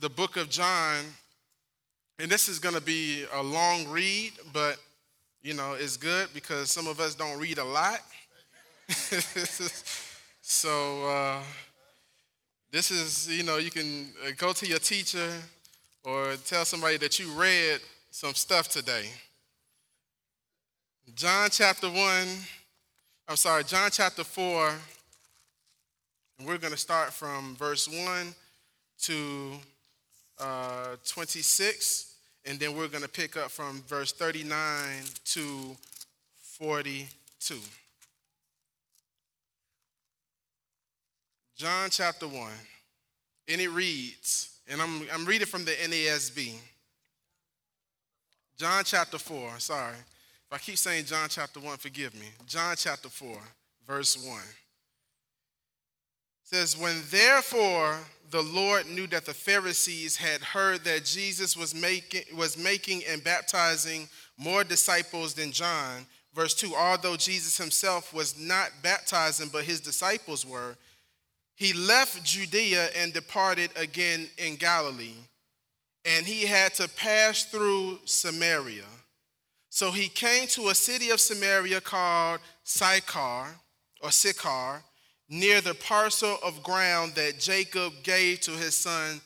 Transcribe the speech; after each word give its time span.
the 0.00 0.08
book 0.08 0.38
of 0.38 0.48
John, 0.48 1.04
and 2.18 2.30
this 2.30 2.48
is 2.48 2.58
going 2.58 2.74
to 2.74 2.80
be 2.80 3.24
a 3.34 3.42
long 3.42 3.86
read, 3.86 4.32
but 4.50 4.78
you 5.42 5.52
know, 5.52 5.74
it's 5.78 5.98
good 5.98 6.28
because 6.32 6.70
some 6.70 6.86
of 6.86 7.00
us 7.00 7.14
don't 7.14 7.38
read 7.38 7.58
a 7.58 7.64
lot. 7.64 8.00
so, 10.40 11.06
uh, 11.06 11.42
this 12.70 12.90
is, 12.90 13.28
you 13.28 13.42
know, 13.42 13.58
you 13.58 13.70
can 13.70 14.08
uh, 14.26 14.30
go 14.38 14.52
to 14.54 14.66
your 14.66 14.78
teacher 14.78 15.28
or 16.02 16.34
tell 16.46 16.64
somebody 16.64 16.96
that 16.96 17.18
you 17.18 17.30
read 17.32 17.80
some 18.10 18.34
stuff 18.34 18.68
today. 18.68 19.04
John 21.14 21.48
chapter 21.50 21.88
1, 21.88 21.96
I'm 23.28 23.36
sorry, 23.36 23.64
John 23.64 23.90
chapter 23.90 24.24
4, 24.24 24.72
and 26.38 26.48
we're 26.48 26.58
going 26.58 26.72
to 26.72 26.78
start 26.78 27.12
from 27.12 27.54
verse 27.56 27.86
1 27.86 28.34
to 29.02 29.52
uh, 30.40 30.96
26, 31.06 32.14
and 32.46 32.58
then 32.58 32.76
we're 32.76 32.88
going 32.88 33.02
to 33.02 33.08
pick 33.08 33.36
up 33.36 33.50
from 33.50 33.82
verse 33.86 34.12
39 34.12 34.56
to 35.26 35.76
42. 36.40 37.56
John 41.56 41.90
chapter 41.90 42.26
1, 42.26 42.50
and 43.48 43.60
it 43.60 43.68
reads, 43.68 44.58
and 44.68 44.80
I'm, 44.80 45.02
I'm 45.12 45.26
reading 45.26 45.46
from 45.46 45.64
the 45.64 45.72
NASB. 45.72 46.54
John 48.56 48.82
chapter 48.84 49.18
4, 49.18 49.58
sorry. 49.58 49.94
If 49.96 50.52
I 50.52 50.58
keep 50.58 50.78
saying 50.78 51.04
John 51.04 51.28
chapter 51.28 51.60
1, 51.60 51.76
forgive 51.76 52.14
me. 52.14 52.26
John 52.46 52.74
chapter 52.76 53.08
4, 53.08 53.38
verse 53.86 54.26
1 54.26 54.40
says, 56.50 56.76
When 56.76 56.96
therefore 57.10 57.98
the 58.30 58.42
Lord 58.42 58.88
knew 58.88 59.06
that 59.08 59.26
the 59.26 59.34
Pharisees 59.34 60.16
had 60.16 60.40
heard 60.40 60.84
that 60.84 61.04
Jesus 61.04 61.56
was 61.56 61.74
making, 61.74 62.22
was 62.36 62.56
making 62.56 63.02
and 63.08 63.22
baptizing 63.24 64.08
more 64.38 64.62
disciples 64.62 65.34
than 65.34 65.50
John, 65.50 66.06
verse 66.34 66.54
2, 66.54 66.74
although 66.76 67.16
Jesus 67.16 67.58
himself 67.58 68.14
was 68.14 68.38
not 68.38 68.70
baptizing, 68.82 69.48
but 69.52 69.64
his 69.64 69.80
disciples 69.80 70.46
were, 70.46 70.76
he 71.56 71.72
left 71.72 72.24
Judea 72.24 72.88
and 72.96 73.12
departed 73.12 73.70
again 73.76 74.28
in 74.38 74.56
Galilee. 74.56 75.18
And 76.04 76.24
he 76.24 76.46
had 76.46 76.72
to 76.74 76.88
pass 76.88 77.44
through 77.44 77.98
Samaria. 78.06 78.86
So 79.68 79.90
he 79.90 80.08
came 80.08 80.46
to 80.48 80.68
a 80.70 80.74
city 80.74 81.10
of 81.10 81.20
Samaria 81.20 81.80
called 81.80 82.40
Sychar 82.64 83.48
or 84.00 84.10
Sychar 84.10 84.82
near 85.30 85.60
the 85.60 85.74
parcel 85.74 86.38
of 86.44 86.62
ground 86.62 87.14
that 87.14 87.38
Jacob 87.38 87.92
gave 88.02 88.40
to 88.40 88.50
his 88.50 88.74
son 88.74 89.20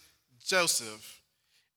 Joseph. 0.45 1.21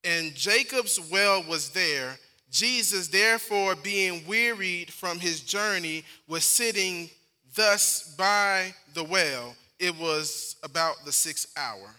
And 0.03 0.35
Jacob's 0.35 0.99
well 1.09 1.43
was 1.43 1.69
there. 1.69 2.19
Jesus, 2.51 3.07
therefore, 3.07 3.75
being 3.75 4.27
wearied 4.27 4.91
from 4.91 5.19
his 5.19 5.41
journey, 5.41 6.03
was 6.27 6.43
sitting 6.43 7.09
thus 7.55 8.15
by 8.17 8.73
the 8.93 9.03
well. 9.03 9.55
It 9.79 9.97
was 9.97 10.57
about 10.63 11.05
the 11.05 11.11
sixth 11.11 11.51
hour. 11.57 11.95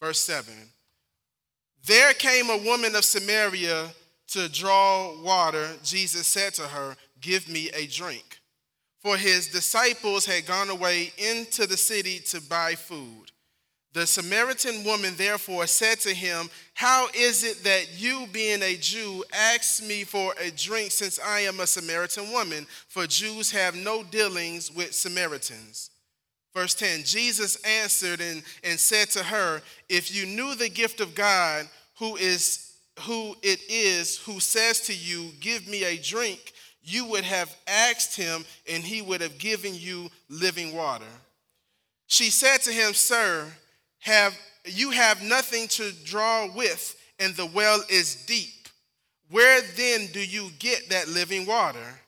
Verse 0.00 0.20
7 0.20 0.52
There 1.86 2.12
came 2.12 2.50
a 2.50 2.62
woman 2.64 2.94
of 2.94 3.04
Samaria 3.04 3.88
to 4.28 4.48
draw 4.48 5.20
water. 5.22 5.68
Jesus 5.82 6.26
said 6.26 6.54
to 6.54 6.62
her, 6.62 6.96
Give 7.20 7.48
me 7.48 7.70
a 7.74 7.86
drink 7.86 8.35
for 9.06 9.16
his 9.16 9.46
disciples 9.46 10.26
had 10.26 10.44
gone 10.46 10.68
away 10.68 11.12
into 11.16 11.64
the 11.64 11.76
city 11.76 12.18
to 12.18 12.40
buy 12.40 12.74
food. 12.74 13.30
The 13.92 14.04
Samaritan 14.04 14.82
woman 14.82 15.14
therefore 15.16 15.68
said 15.68 16.00
to 16.00 16.12
him, 16.12 16.50
How 16.74 17.06
is 17.14 17.44
it 17.44 17.62
that 17.62 17.86
you, 17.96 18.26
being 18.32 18.64
a 18.64 18.74
Jew, 18.74 19.22
ask 19.32 19.80
me 19.80 20.02
for 20.02 20.34
a 20.42 20.50
drink 20.50 20.90
since 20.90 21.20
I 21.24 21.42
am 21.42 21.60
a 21.60 21.68
Samaritan 21.68 22.32
woman? 22.32 22.66
For 22.88 23.06
Jews 23.06 23.52
have 23.52 23.76
no 23.76 24.02
dealings 24.02 24.74
with 24.74 24.92
Samaritans. 24.92 25.90
Verse 26.52 26.74
10 26.74 27.04
Jesus 27.04 27.62
answered 27.64 28.20
and, 28.20 28.42
and 28.64 28.76
said 28.76 29.08
to 29.10 29.22
her, 29.22 29.62
If 29.88 30.12
you 30.12 30.26
knew 30.26 30.56
the 30.56 30.68
gift 30.68 31.00
of 31.00 31.14
God, 31.14 31.68
who 32.00 32.16
is 32.16 32.66
who 33.02 33.36
it 33.42 33.60
is 33.68 34.18
who 34.18 34.40
says 34.40 34.80
to 34.82 34.94
you, 34.94 35.30
Give 35.40 35.68
me 35.68 35.84
a 35.84 35.96
drink, 35.96 36.54
you 36.86 37.04
would 37.06 37.24
have 37.24 37.54
asked 37.66 38.16
him, 38.16 38.44
and 38.70 38.82
he 38.82 39.02
would 39.02 39.20
have 39.20 39.38
given 39.38 39.74
you 39.74 40.08
living 40.30 40.74
water. 40.74 41.04
She 42.06 42.30
said 42.30 42.58
to 42.62 42.72
him, 42.72 42.94
Sir, 42.94 43.46
have, 43.98 44.38
you 44.64 44.90
have 44.90 45.20
nothing 45.20 45.66
to 45.68 45.92
draw 46.04 46.48
with, 46.54 46.96
and 47.18 47.34
the 47.34 47.46
well 47.46 47.82
is 47.90 48.24
deep. 48.26 48.68
Where 49.30 49.60
then 49.76 50.06
do 50.12 50.24
you 50.24 50.50
get 50.60 50.88
that 50.90 51.08
living 51.08 51.44
water? 51.44 52.00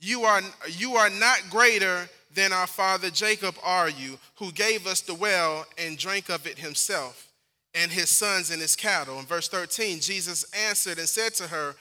You 0.00 0.24
are, 0.24 0.42
you 0.70 0.96
are 0.96 1.10
not 1.10 1.38
greater 1.48 2.08
than 2.34 2.52
our 2.52 2.66
father 2.66 3.10
Jacob, 3.10 3.54
are 3.62 3.88
you, 3.88 4.18
who 4.34 4.50
gave 4.50 4.88
us 4.88 5.00
the 5.02 5.14
well 5.14 5.64
and 5.78 5.96
drank 5.96 6.28
of 6.30 6.48
it 6.48 6.58
himself, 6.58 7.28
and 7.74 7.92
his 7.92 8.10
sons 8.10 8.50
and 8.50 8.60
his 8.60 8.74
cattle. 8.74 9.20
In 9.20 9.24
verse 9.24 9.48
13, 9.48 10.00
Jesus 10.00 10.44
answered 10.52 10.98
and 10.98 11.08
said 11.08 11.32
to 11.34 11.46
her, 11.46 11.76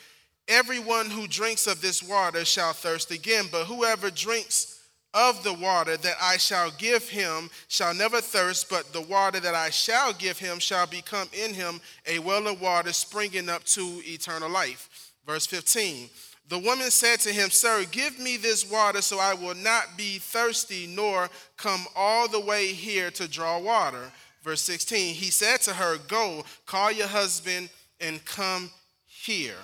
Everyone 0.48 1.10
who 1.10 1.28
drinks 1.28 1.66
of 1.66 1.82
this 1.82 2.04
water 2.04 2.46
shall 2.46 2.74
thirst 2.74 3.12
again, 3.12 3.46
but 3.52 3.66
whoever 3.66 4.12
drinks 4.12 4.76
of 5.16 5.44
the 5.44 5.54
water 5.54 5.96
that 5.98 6.18
I 6.22 6.38
shall 6.38 6.70
give 6.72 7.08
him 7.10 7.50
shall 7.68 7.94
never 7.94 8.20
thirst, 8.20 8.70
but 8.70 8.92
the 8.92 9.02
water 9.02 9.40
that 9.40 9.56
I 9.56 9.70
shall 9.70 10.14
give 10.14 10.38
him 10.38 10.60
shall 10.60 10.86
become 10.86 11.30
in 11.34 11.54
him 11.54 11.80
a 12.06 12.20
well 12.20 12.48
of 12.48 12.62
water 12.62 12.92
springing 12.94 13.50
up 13.50 13.64
to 13.66 14.02
eternal 14.04 14.50
life. 14.50 15.14
Verse 15.26 15.46
15. 15.46 16.10
The 16.48 16.60
woman 16.60 16.92
said 16.92 17.22
to 17.22 17.32
him, 17.32 17.50
Sir, 17.50 17.86
give 17.90 18.20
me 18.20 18.38
this 18.38 18.70
water 18.70 19.02
so 19.02 19.20
I 19.20 19.34
will 19.34 19.56
not 19.56 19.98
be 19.98 20.20
thirsty 20.20 20.86
nor 20.86 21.30
come 21.58 21.86
all 21.96 22.28
the 22.28 22.40
way 22.40 22.68
here 22.68 23.10
to 23.12 23.28
draw 23.28 23.58
water. 23.58 24.12
Verse 24.44 24.62
16. 24.62 25.16
He 25.16 25.32
said 25.32 25.62
to 25.62 25.74
her, 25.74 25.98
Go, 26.08 26.44
call 26.68 26.92
your 26.92 27.08
husband 27.08 27.70
and 28.00 28.24
come 28.26 28.70
here. 29.08 29.56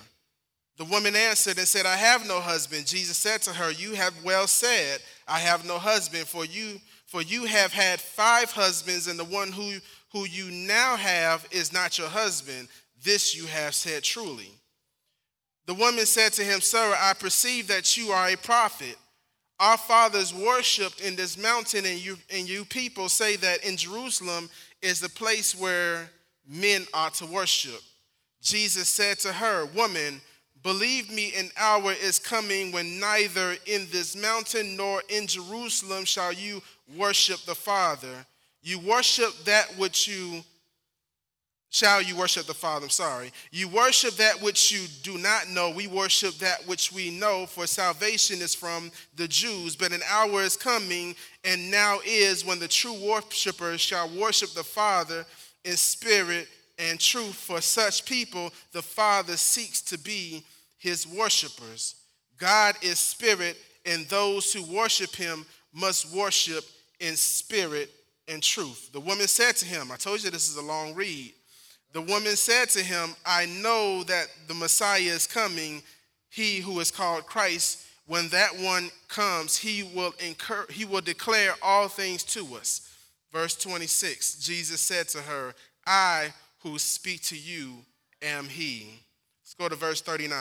The 0.78 0.84
woman 0.84 1.14
answered 1.14 1.58
and 1.58 1.68
said, 1.68 1.86
I 1.86 1.96
have 1.96 2.26
no 2.26 2.40
husband. 2.40 2.86
Jesus 2.86 3.16
said 3.16 3.42
to 3.42 3.50
her, 3.50 3.70
You 3.70 3.94
have 3.94 4.14
well 4.24 4.46
said, 4.46 5.00
I 5.28 5.38
have 5.38 5.66
no 5.66 5.78
husband, 5.78 6.26
for 6.26 6.44
you 6.44 6.80
for 7.12 7.20
you 7.20 7.44
have 7.44 7.74
had 7.74 8.00
five 8.00 8.50
husbands, 8.52 9.06
and 9.06 9.18
the 9.18 9.24
one 9.24 9.52
who, 9.52 9.74
who 10.14 10.24
you 10.24 10.50
now 10.50 10.96
have 10.96 11.46
is 11.50 11.70
not 11.70 11.98
your 11.98 12.08
husband. 12.08 12.68
This 13.04 13.36
you 13.36 13.44
have 13.48 13.74
said 13.74 14.02
truly. 14.02 14.48
The 15.66 15.74
woman 15.74 16.06
said 16.06 16.32
to 16.32 16.42
him, 16.42 16.62
Sir, 16.62 16.96
I 16.98 17.12
perceive 17.12 17.68
that 17.68 17.98
you 17.98 18.12
are 18.12 18.30
a 18.30 18.36
prophet. 18.36 18.96
Our 19.60 19.76
fathers 19.76 20.32
worshipped 20.32 21.02
in 21.02 21.14
this 21.14 21.36
mountain, 21.36 21.84
and 21.84 21.98
you, 21.98 22.16
and 22.30 22.48
you 22.48 22.64
people 22.64 23.10
say 23.10 23.36
that 23.36 23.62
in 23.62 23.76
Jerusalem 23.76 24.48
is 24.80 24.98
the 24.98 25.10
place 25.10 25.54
where 25.54 26.08
men 26.48 26.86
ought 26.94 27.12
to 27.16 27.26
worship. 27.26 27.82
Jesus 28.40 28.88
said 28.88 29.18
to 29.18 29.34
her, 29.34 29.66
Woman, 29.66 30.22
Believe 30.62 31.12
me, 31.12 31.32
an 31.36 31.50
hour 31.56 31.92
is 31.92 32.18
coming 32.18 32.70
when 32.70 33.00
neither 33.00 33.56
in 33.66 33.88
this 33.90 34.16
mountain 34.16 34.76
nor 34.76 35.02
in 35.08 35.26
Jerusalem 35.26 36.04
shall 36.04 36.32
you 36.32 36.62
worship 36.96 37.40
the 37.40 37.54
Father. 37.54 38.26
You 38.62 38.78
worship 38.78 39.32
that 39.44 39.76
which 39.76 40.06
you 40.06 40.42
shall 41.70 42.02
you 42.02 42.14
worship 42.14 42.46
the 42.46 42.54
Father. 42.54 42.84
I'm 42.84 42.90
sorry. 42.90 43.32
You 43.50 43.66
worship 43.66 44.14
that 44.16 44.40
which 44.42 44.70
you 44.70 44.86
do 45.02 45.18
not 45.18 45.48
know. 45.48 45.70
We 45.70 45.86
worship 45.86 46.34
that 46.34 46.66
which 46.68 46.92
we 46.92 47.10
know, 47.10 47.46
for 47.46 47.66
salvation 47.66 48.42
is 48.42 48.54
from 48.54 48.92
the 49.16 49.26
Jews. 49.26 49.74
But 49.74 49.92
an 49.92 50.02
hour 50.08 50.42
is 50.42 50.56
coming, 50.56 51.16
and 51.44 51.70
now 51.70 51.98
is, 52.04 52.44
when 52.44 52.58
the 52.58 52.68
true 52.68 52.92
worshippers 53.02 53.80
shall 53.80 54.08
worship 54.10 54.50
the 54.50 54.62
Father 54.62 55.24
in 55.64 55.76
spirit 55.76 56.46
and 56.78 56.98
truth. 56.98 57.34
For 57.34 57.60
such 57.60 58.04
people, 58.04 58.52
the 58.72 58.82
Father 58.82 59.36
seeks 59.36 59.80
to 59.82 59.98
be 59.98 60.44
his 60.78 61.06
worshipers. 61.06 61.96
God 62.38 62.74
is 62.82 62.98
spirit, 62.98 63.56
and 63.86 64.06
those 64.06 64.52
who 64.52 64.62
worship 64.64 65.14
him 65.14 65.46
must 65.72 66.14
worship 66.14 66.64
in 67.00 67.16
spirit 67.16 67.90
and 68.28 68.42
truth. 68.42 68.90
The 68.92 69.00
woman 69.00 69.28
said 69.28 69.56
to 69.56 69.66
him, 69.66 69.90
I 69.92 69.96
told 69.96 70.22
you 70.22 70.30
this 70.30 70.48
is 70.48 70.56
a 70.56 70.62
long 70.62 70.94
read. 70.94 71.32
The 71.92 72.00
woman 72.00 72.36
said 72.36 72.70
to 72.70 72.82
him, 72.82 73.14
I 73.26 73.46
know 73.46 74.02
that 74.04 74.28
the 74.48 74.54
Messiah 74.54 75.00
is 75.00 75.26
coming, 75.26 75.82
he 76.30 76.60
who 76.60 76.80
is 76.80 76.90
called 76.90 77.26
Christ. 77.26 77.86
When 78.06 78.28
that 78.28 78.58
one 78.58 78.90
comes, 79.08 79.56
he 79.56 79.82
will 79.94 80.14
incur, 80.24 80.66
he 80.70 80.84
will 80.84 81.00
declare 81.00 81.54
all 81.62 81.88
things 81.88 82.24
to 82.24 82.44
us. 82.56 82.88
Verse 83.30 83.54
26, 83.56 84.38
Jesus 84.38 84.80
said 84.80 85.08
to 85.08 85.18
her, 85.18 85.54
I 85.86 86.32
who 86.62 86.78
speak 86.78 87.22
to 87.22 87.36
you 87.36 87.78
am 88.20 88.48
he. 88.48 89.00
Let's 89.42 89.54
go 89.54 89.68
to 89.68 89.76
verse 89.76 90.00
39. 90.00 90.38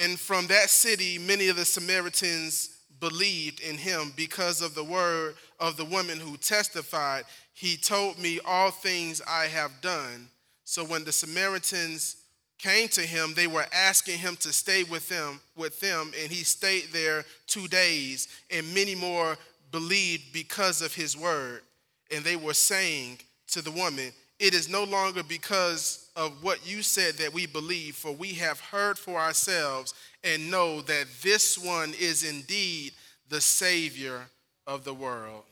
And 0.00 0.18
from 0.18 0.46
that 0.46 0.70
city, 0.70 1.18
many 1.18 1.48
of 1.48 1.56
the 1.56 1.64
Samaritans 1.64 2.70
believed 3.00 3.60
in 3.60 3.76
him 3.76 4.12
because 4.16 4.62
of 4.62 4.74
the 4.74 4.84
word 4.84 5.34
of 5.60 5.76
the 5.76 5.84
woman 5.84 6.18
who 6.18 6.36
testified, 6.36 7.24
He 7.52 7.76
told 7.76 8.18
me 8.18 8.40
all 8.44 8.70
things 8.70 9.20
I 9.28 9.46
have 9.46 9.80
done. 9.80 10.28
So 10.64 10.84
when 10.84 11.04
the 11.04 11.12
Samaritans 11.12 12.16
came 12.58 12.88
to 12.88 13.00
him, 13.00 13.34
they 13.34 13.46
were 13.46 13.66
asking 13.72 14.18
him 14.18 14.36
to 14.36 14.52
stay 14.52 14.82
with 14.84 15.08
them, 15.08 15.40
with 15.56 15.80
them, 15.80 16.12
and 16.20 16.30
he 16.30 16.44
stayed 16.44 16.88
there 16.92 17.24
two 17.46 17.68
days, 17.68 18.28
and 18.50 18.74
many 18.74 18.94
more 18.94 19.38
believed 19.70 20.32
because 20.32 20.82
of 20.82 20.94
his 20.94 21.16
word. 21.16 21.62
And 22.10 22.24
they 22.24 22.36
were 22.36 22.54
saying 22.54 23.18
to 23.48 23.62
the 23.62 23.70
woman, 23.70 24.12
It 24.38 24.54
is 24.54 24.68
no 24.68 24.84
longer 24.84 25.24
because 25.24 26.10
of 26.14 26.44
what 26.44 26.64
you 26.64 26.82
said 26.82 27.14
that 27.14 27.34
we 27.34 27.46
believe, 27.46 27.96
for 27.96 28.12
we 28.12 28.34
have 28.34 28.60
heard 28.60 28.96
for 28.96 29.18
ourselves 29.18 29.94
and 30.22 30.50
know 30.50 30.80
that 30.82 31.06
this 31.22 31.58
one 31.58 31.92
is 31.98 32.22
indeed 32.22 32.92
the 33.28 33.40
Savior 33.40 34.26
of 34.64 34.84
the 34.84 34.94
world. 34.94 35.42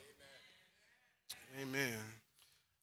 Amen. 1.61 1.69
Amen. 1.69 1.99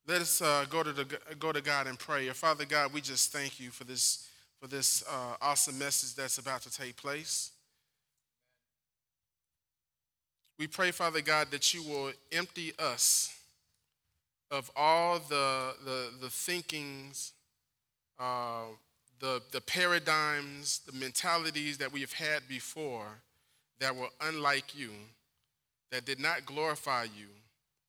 Let 0.06 0.21
us 0.21 0.42
uh, 0.42 0.65
go, 0.69 0.83
to 0.83 0.92
the, 0.92 1.06
go 1.39 1.54
to 1.54 1.62
God 1.62 1.88
and 1.88 1.98
pray. 1.98 2.27
Father 2.30 2.65
God, 2.65 2.92
we 2.92 3.00
just 3.00 3.31
thank 3.31 3.57
you 3.57 3.69
for 3.69 3.86
this, 3.86 4.27
for 4.60 4.68
this 4.68 5.06
uh, 5.10 5.36
awesome 5.42 5.80
message 5.80 6.15
that's 6.15 6.38
about 6.38 6.63
to 6.63 6.71
take 6.71 6.98
place. 6.98 7.51
We 10.60 10.68
pray, 10.68 10.92
Father 10.92 11.21
God, 11.21 11.50
that 11.51 11.74
you 11.74 11.81
will 11.83 12.12
empty 12.33 12.74
us 12.77 13.33
of 14.54 14.70
all 14.76 15.18
the, 15.18 15.74
the, 15.84 16.10
the 16.22 16.30
thinkings, 16.30 17.34
uh, 18.20 18.66
the, 19.20 19.42
the 19.52 19.60
paradigms, 19.60 20.82
the 20.86 20.96
mentalities 20.98 21.80
that 21.80 21.92
we 21.92 22.02
have 22.02 22.14
had 22.14 22.48
before 22.48 23.08
that 23.80 23.96
were 23.96 24.10
unlike 24.22 24.78
you, 24.78 24.92
that 25.92 26.06
did 26.06 26.20
not 26.20 26.46
glorify 26.46 27.04
you, 27.04 27.26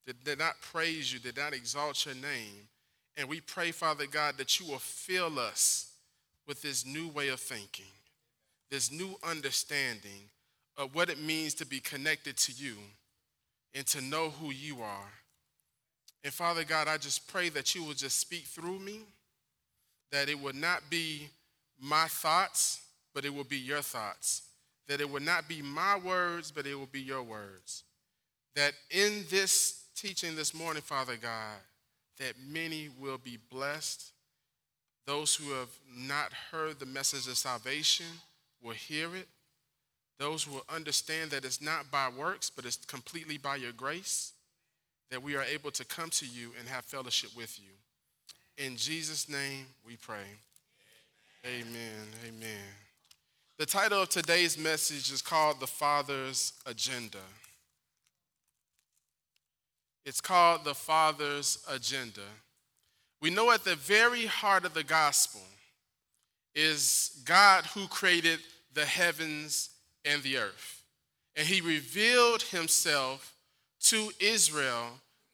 that 0.07 0.25
did 0.25 0.39
not 0.39 0.55
praise 0.63 1.13
you, 1.13 1.19
did 1.19 1.37
not 1.37 1.53
exalt 1.53 2.07
your 2.07 2.15
name. 2.15 2.67
And 3.19 3.29
we 3.29 3.43
pray, 3.43 3.71
Father 3.71 4.07
God, 4.07 4.39
that 4.39 4.59
you 4.59 4.67
will 4.67 4.79
fill 4.79 5.39
us 5.39 5.93
with 6.47 6.63
this 6.63 6.87
new 6.87 7.09
way 7.09 7.29
of 7.29 7.41
thinking, 7.41 7.93
this 8.71 8.91
new 8.91 9.17
understanding 9.23 10.31
of 10.79 10.95
what 10.95 11.11
it 11.11 11.21
means 11.21 11.53
to 11.55 11.67
be 11.67 11.81
connected 11.81 12.39
to 12.39 12.53
you 12.53 12.77
and 13.75 13.87
to 13.89 14.01
know 14.01 14.31
who 14.31 14.51
you 14.51 14.81
are. 14.81 15.13
And 16.25 16.33
Father 16.33 16.65
God, 16.65 16.89
I 16.89 16.97
just 16.97 17.29
pray 17.29 17.51
that 17.51 17.75
you 17.75 17.85
will 17.85 17.93
just 17.93 18.19
speak 18.19 18.45
through 18.45 18.79
me, 18.79 19.01
that 20.11 20.31
it 20.31 20.41
would 20.41 20.55
not 20.55 20.81
be 20.89 21.29
my 21.79 22.07
thoughts, 22.07 22.81
but 23.15 23.27
it 23.27 23.35
will 23.35 23.45
be 23.45 23.59
your 23.59 23.83
thoughts. 23.83 24.43
That 24.89 25.03
it 25.03 25.11
would 25.11 25.23
not 25.23 25.49
be 25.49 25.61
my 25.61 25.99
words, 25.99 26.51
but 26.51 26.67
it 26.67 26.75
will 26.75 26.87
be 26.87 27.01
your 27.01 27.23
words. 27.23 27.85
That 28.57 28.73
in 28.91 29.25
this 29.29 29.85
teaching 29.95 30.35
this 30.35 30.55
morning, 30.55 30.83
Father 30.83 31.17
God, 31.21 31.59
that 32.19 32.35
many 32.49 32.89
will 32.99 33.19
be 33.19 33.39
blessed. 33.51 34.13
Those 35.07 35.35
who 35.35 35.53
have 35.53 35.71
not 35.95 36.33
heard 36.51 36.79
the 36.79 36.87
message 36.87 37.29
of 37.29 37.37
salvation 37.37 38.07
will 38.63 38.73
hear 38.73 39.15
it. 39.15 39.29
Those 40.19 40.49
will 40.49 40.65
understand 40.75 41.33
that 41.33 41.45
it's 41.45 41.61
not 41.61 41.91
by 41.91 42.09
works, 42.09 42.49
but 42.49 42.65
it's 42.65 42.77
completely 42.77 43.37
by 43.37 43.57
your 43.57 43.73
grace 43.73 44.34
that 45.11 45.23
we 45.23 45.37
are 45.37 45.45
able 45.45 45.71
to 45.73 45.85
come 45.85 46.11
to 46.11 46.27
you 46.27 46.51
and 46.59 46.69
have 46.69 46.85
fellowship 46.85 47.31
with 47.37 47.59
you. 47.59 48.65
In 48.65 48.77
Jesus' 48.77 49.29
name 49.29 49.67
we 49.87 49.97
pray. 49.97 50.39
Amen. 51.47 52.07
Amen. 52.27 52.63
The 53.59 53.67
title 53.67 54.03
of 54.03 54.09
today's 54.09 54.59
message 54.59 55.13
is 55.13 55.23
called 55.23 55.61
The 55.61 55.67
Father's 55.67 56.53
Agenda. 56.67 57.19
It's 60.05 60.21
called 60.21 60.65
The 60.65 60.75
Father's 60.75 61.59
Agenda. 61.69 62.23
We 63.21 63.31
know 63.31 63.51
at 63.51 63.65
the 63.65 63.77
very 63.77 64.27
heart 64.27 64.65
of 64.65 64.75
the 64.75 64.85
gospel 64.85 65.41
is 66.55 67.23
God 67.25 67.65
who 67.67 67.87
created 67.89 68.41
the 68.73 68.85
heavens 68.85 69.71
and 70.05 70.23
the 70.23 70.39
earth. 70.39 70.83
And 71.37 71.47
he 71.47 71.61
revealed 71.61 72.43
himself 72.43 73.34
to 73.85 74.11
Israel 74.21 74.89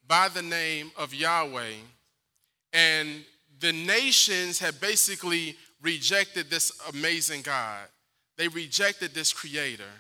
by 0.06 0.28
the 0.28 0.42
name 0.42 0.90
of 0.96 1.14
Yahweh. 1.14 1.74
And 2.72 3.24
the 3.60 3.72
nations 3.72 4.58
had 4.58 4.80
basically 4.80 5.56
rejected 5.82 6.50
this 6.50 6.72
amazing 6.92 7.42
God. 7.42 7.82
They 8.36 8.48
rejected 8.48 9.14
this 9.14 9.32
creator. 9.32 9.92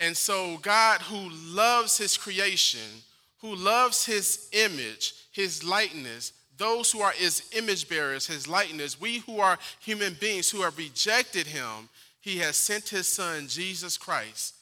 And 0.00 0.16
so, 0.16 0.58
God, 0.58 1.00
who 1.02 1.28
loves 1.30 1.98
his 1.98 2.16
creation, 2.16 3.02
who 3.40 3.54
loves 3.54 4.04
his 4.04 4.48
image, 4.52 5.14
his 5.32 5.64
likeness, 5.64 6.32
those 6.56 6.90
who 6.90 7.00
are 7.00 7.12
his 7.12 7.48
image 7.56 7.88
bearers, 7.88 8.26
his 8.26 8.48
likeness, 8.48 9.00
we 9.00 9.18
who 9.18 9.40
are 9.40 9.58
human 9.80 10.16
beings 10.20 10.50
who 10.50 10.62
have 10.62 10.76
rejected 10.76 11.46
him, 11.46 11.88
he 12.20 12.38
has 12.38 12.56
sent 12.56 12.88
his 12.88 13.06
son, 13.06 13.46
Jesus 13.48 13.96
Christ, 13.96 14.54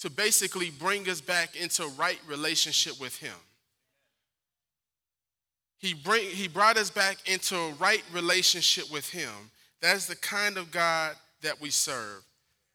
to 0.00 0.10
basically 0.10 0.70
bring 0.70 1.08
us 1.08 1.20
back 1.20 1.56
into 1.56 1.86
right 1.98 2.20
relationship 2.26 3.00
with 3.00 3.16
him. 3.16 3.34
He, 5.78 5.94
bring, 5.94 6.24
he 6.24 6.48
brought 6.48 6.76
us 6.76 6.90
back 6.90 7.18
into 7.28 7.56
a 7.56 7.72
right 7.72 8.02
relationship 8.12 8.90
with 8.92 9.08
him. 9.10 9.50
That's 9.80 10.06
the 10.06 10.16
kind 10.16 10.56
of 10.56 10.70
God 10.70 11.14
that 11.42 11.60
we 11.60 11.70
serve. 11.70 12.22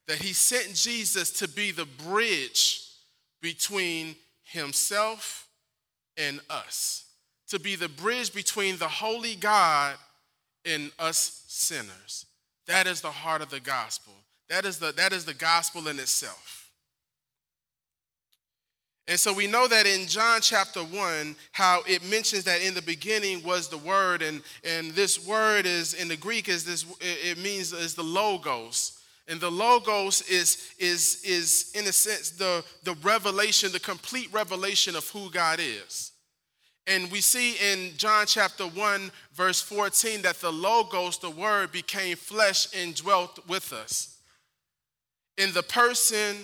That 0.07 0.17
he 0.17 0.33
sent 0.33 0.73
Jesus 0.75 1.31
to 1.39 1.47
be 1.47 1.71
the 1.71 1.87
bridge 2.07 2.81
between 3.41 4.15
himself 4.43 5.47
and 6.17 6.39
us, 6.49 7.05
to 7.49 7.59
be 7.59 7.75
the 7.75 7.89
bridge 7.89 8.33
between 8.33 8.77
the 8.77 8.87
holy 8.87 9.35
God 9.35 9.95
and 10.65 10.91
us 10.99 11.43
sinners. 11.47 12.25
That 12.67 12.87
is 12.87 13.01
the 13.01 13.11
heart 13.11 13.41
of 13.41 13.49
the 13.49 13.59
gospel. 13.59 14.13
That 14.49 14.65
is 14.65 14.77
the, 14.77 14.91
that 14.93 15.11
is 15.11 15.25
the 15.25 15.33
gospel 15.33 15.87
in 15.87 15.99
itself. 15.99 16.62
And 19.07 19.19
so 19.19 19.33
we 19.33 19.47
know 19.47 19.67
that 19.67 19.85
in 19.85 20.07
John 20.07 20.39
chapter 20.39 20.79
1, 20.79 21.35
how 21.51 21.81
it 21.87 22.09
mentions 22.09 22.45
that 22.45 22.61
in 22.61 22.73
the 22.73 22.81
beginning 22.81 23.43
was 23.43 23.67
the 23.67 23.77
word, 23.77 24.21
and, 24.21 24.41
and 24.63 24.91
this 24.91 25.27
word 25.27 25.65
is 25.65 25.93
in 25.93 26.07
the 26.07 26.15
Greek 26.15 26.47
is 26.47 26.63
this 26.63 26.85
it 27.01 27.37
means 27.37 27.73
is 27.73 27.95
the 27.95 28.03
logos. 28.03 28.99
And 29.27 29.39
the 29.39 29.51
logos 29.51 30.21
is, 30.23 30.73
is, 30.79 31.21
is 31.23 31.71
in 31.75 31.85
a 31.87 31.93
sense 31.93 32.31
the, 32.31 32.63
the 32.83 32.95
revelation, 33.03 33.71
the 33.71 33.79
complete 33.79 34.31
revelation 34.33 34.95
of 34.95 35.07
who 35.09 35.29
God 35.29 35.59
is. 35.61 36.11
And 36.87 37.09
we 37.11 37.21
see 37.21 37.55
in 37.55 37.91
John 37.97 38.25
chapter 38.25 38.65
1, 38.65 39.11
verse 39.33 39.61
14, 39.61 40.23
that 40.23 40.41
the 40.41 40.51
logos, 40.51 41.17
the 41.17 41.29
word, 41.29 41.71
became 41.71 42.17
flesh 42.17 42.67
and 42.75 42.93
dwelt 42.93 43.39
with 43.47 43.71
us. 43.71 44.17
In 45.37 45.53
the 45.53 45.63
person 45.63 46.35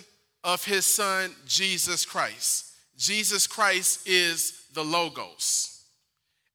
of 0.43 0.63
his 0.63 0.86
son, 0.86 1.31
Jesus 1.46 2.05
Christ. 2.05 2.65
Jesus 2.98 3.48
Christ 3.48 4.08
is 4.08 4.65
the 4.74 4.84
Logos. 4.84 5.84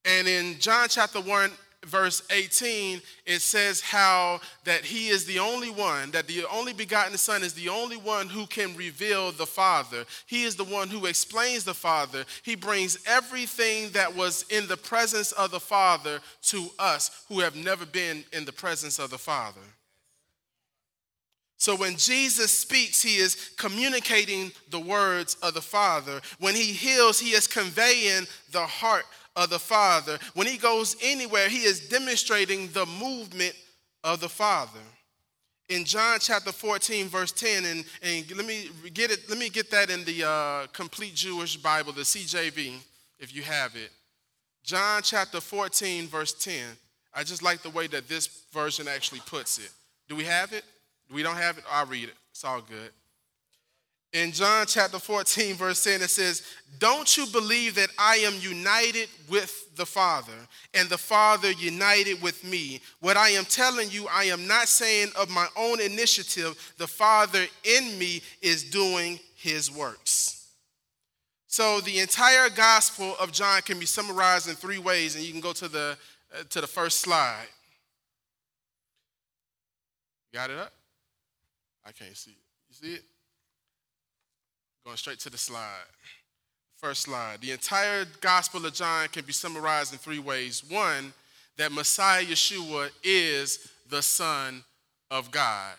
And 0.04 0.28
in 0.28 0.58
John 0.58 0.88
chapter 0.88 1.20
1, 1.20 1.50
verse 1.84 2.22
18, 2.30 3.00
it 3.26 3.40
says 3.40 3.80
how 3.80 4.40
that 4.64 4.84
he 4.84 5.08
is 5.08 5.24
the 5.24 5.38
only 5.38 5.70
one, 5.70 6.10
that 6.10 6.26
the 6.26 6.44
only 6.52 6.72
begotten 6.72 7.16
Son 7.16 7.42
is 7.42 7.54
the 7.54 7.68
only 7.68 7.96
one 7.96 8.28
who 8.28 8.46
can 8.46 8.76
reveal 8.76 9.32
the 9.32 9.46
Father. 9.46 10.04
He 10.26 10.44
is 10.44 10.56
the 10.56 10.64
one 10.64 10.88
who 10.88 11.06
explains 11.06 11.64
the 11.64 11.74
Father. 11.74 12.24
He 12.42 12.54
brings 12.54 12.98
everything 13.06 13.90
that 13.90 14.14
was 14.14 14.44
in 14.50 14.66
the 14.66 14.76
presence 14.76 15.32
of 15.32 15.50
the 15.50 15.60
Father 15.60 16.20
to 16.42 16.68
us 16.78 17.24
who 17.28 17.40
have 17.40 17.56
never 17.56 17.86
been 17.86 18.24
in 18.32 18.44
the 18.44 18.52
presence 18.52 18.98
of 18.98 19.10
the 19.10 19.18
Father. 19.18 19.60
So 21.64 21.74
when 21.74 21.96
Jesus 21.96 22.52
speaks, 22.58 23.00
he 23.00 23.16
is 23.16 23.52
communicating 23.56 24.52
the 24.68 24.78
words 24.78 25.38
of 25.42 25.54
the 25.54 25.62
Father. 25.62 26.20
When 26.38 26.54
he 26.54 26.74
heals, 26.74 27.18
he 27.18 27.30
is 27.30 27.46
conveying 27.46 28.26
the 28.52 28.66
heart 28.66 29.06
of 29.34 29.48
the 29.48 29.58
Father. 29.58 30.18
When 30.34 30.46
he 30.46 30.58
goes 30.58 30.94
anywhere, 31.02 31.48
he 31.48 31.62
is 31.62 31.88
demonstrating 31.88 32.68
the 32.74 32.84
movement 32.84 33.54
of 34.04 34.20
the 34.20 34.28
Father. 34.28 34.78
In 35.70 35.86
John 35.86 36.18
chapter 36.20 36.52
14, 36.52 37.08
verse 37.08 37.32
10, 37.32 37.64
and, 37.64 37.84
and 38.02 38.36
let 38.36 38.44
me 38.44 38.68
get 38.92 39.10
it, 39.10 39.20
let 39.30 39.38
me 39.38 39.48
get 39.48 39.70
that 39.70 39.88
in 39.88 40.04
the 40.04 40.22
uh, 40.22 40.66
complete 40.74 41.14
Jewish 41.14 41.56
Bible, 41.56 41.94
the 41.94 42.02
CJB, 42.02 42.74
if 43.18 43.34
you 43.34 43.40
have 43.40 43.74
it. 43.74 43.88
John 44.64 45.00
chapter 45.02 45.40
14, 45.40 46.08
verse 46.08 46.34
10. 46.34 46.62
I 47.14 47.24
just 47.24 47.42
like 47.42 47.62
the 47.62 47.70
way 47.70 47.86
that 47.86 48.06
this 48.06 48.42
version 48.52 48.86
actually 48.86 49.20
puts 49.20 49.56
it. 49.56 49.70
Do 50.10 50.14
we 50.14 50.24
have 50.24 50.52
it? 50.52 50.64
We 51.12 51.22
don't 51.22 51.36
have 51.36 51.58
it, 51.58 51.64
I'll 51.70 51.86
read 51.86 52.08
it. 52.08 52.14
It's 52.30 52.44
all 52.44 52.60
good. 52.60 52.90
In 54.14 54.30
John 54.30 54.64
chapter 54.68 55.00
14, 55.00 55.56
verse 55.56 55.82
10, 55.82 56.00
it 56.00 56.08
says, 56.08 56.42
Don't 56.78 57.16
you 57.16 57.26
believe 57.26 57.74
that 57.74 57.90
I 57.98 58.18
am 58.18 58.34
united 58.38 59.08
with 59.28 59.74
the 59.74 59.84
Father, 59.84 60.32
and 60.72 60.88
the 60.88 60.96
Father 60.96 61.50
united 61.50 62.22
with 62.22 62.44
me? 62.44 62.80
What 63.00 63.16
I 63.16 63.30
am 63.30 63.44
telling 63.44 63.90
you, 63.90 64.06
I 64.08 64.24
am 64.24 64.46
not 64.46 64.68
saying 64.68 65.08
of 65.18 65.30
my 65.30 65.48
own 65.56 65.80
initiative. 65.80 66.74
The 66.78 66.86
Father 66.86 67.44
in 67.64 67.98
me 67.98 68.22
is 68.40 68.62
doing 68.62 69.18
his 69.34 69.68
works. 69.68 70.46
So 71.48 71.80
the 71.80 71.98
entire 71.98 72.50
gospel 72.50 73.16
of 73.20 73.32
John 73.32 73.62
can 73.62 73.80
be 73.80 73.86
summarized 73.86 74.48
in 74.48 74.54
three 74.54 74.78
ways, 74.78 75.16
and 75.16 75.24
you 75.24 75.32
can 75.32 75.40
go 75.40 75.52
to 75.54 75.66
the, 75.66 75.96
uh, 76.32 76.44
to 76.50 76.60
the 76.60 76.68
first 76.68 77.00
slide. 77.00 77.46
Got 80.32 80.50
it 80.50 80.58
up? 80.58 80.72
I 81.86 81.92
can't 81.92 82.16
see 82.16 82.32
it. 82.32 82.36
You 82.68 82.74
see 82.74 82.94
it? 82.94 83.02
Going 84.84 84.96
straight 84.96 85.18
to 85.20 85.30
the 85.30 85.38
slide. 85.38 85.86
First 86.76 87.02
slide. 87.02 87.40
The 87.40 87.52
entire 87.52 88.04
Gospel 88.20 88.66
of 88.66 88.74
John 88.74 89.08
can 89.08 89.24
be 89.24 89.32
summarized 89.32 89.92
in 89.92 89.98
three 89.98 90.18
ways. 90.18 90.62
One, 90.68 91.12
that 91.56 91.72
Messiah 91.72 92.22
Yeshua 92.22 92.90
is 93.02 93.70
the 93.88 94.02
Son 94.02 94.64
of 95.10 95.30
God. 95.30 95.74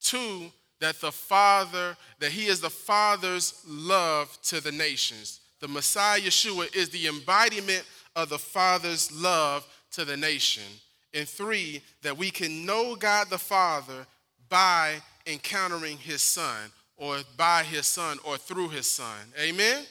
Two, 0.00 0.50
that 0.80 1.00
the 1.00 1.12
Father, 1.12 1.96
that 2.18 2.32
He 2.32 2.46
is 2.46 2.60
the 2.60 2.70
Father's 2.70 3.62
love 3.66 4.36
to 4.44 4.60
the 4.60 4.72
nations. 4.72 5.40
The 5.60 5.68
Messiah 5.68 6.20
Yeshua 6.20 6.74
is 6.74 6.88
the 6.88 7.06
embodiment 7.06 7.84
of 8.16 8.28
the 8.28 8.38
Father's 8.38 9.12
love 9.12 9.66
to 9.92 10.04
the 10.04 10.16
nation. 10.16 10.64
And 11.12 11.28
three, 11.28 11.82
that 12.02 12.18
we 12.18 12.30
can 12.30 12.66
know 12.66 12.96
God 12.96 13.28
the 13.30 13.38
Father 13.38 14.06
by 14.48 14.96
encountering 15.26 15.98
His 15.98 16.22
Son, 16.22 16.70
or 16.96 17.18
by 17.36 17.62
His 17.62 17.86
Son, 17.86 18.18
or 18.24 18.36
through 18.36 18.70
His 18.70 18.86
Son. 18.86 19.32
Amen? 19.40 19.84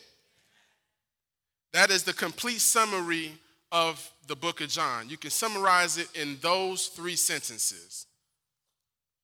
That 1.74 1.90
is 1.90 2.04
the 2.04 2.14
complete 2.14 2.62
summary 2.62 3.34
of 3.72 4.12
the 4.28 4.36
book 4.36 4.62
of 4.62 4.70
John. 4.70 5.10
You 5.10 5.18
can 5.18 5.32
summarize 5.32 5.98
it 5.98 6.08
in 6.16 6.38
those 6.42 6.88
three 6.88 7.16
sentences 7.16 8.06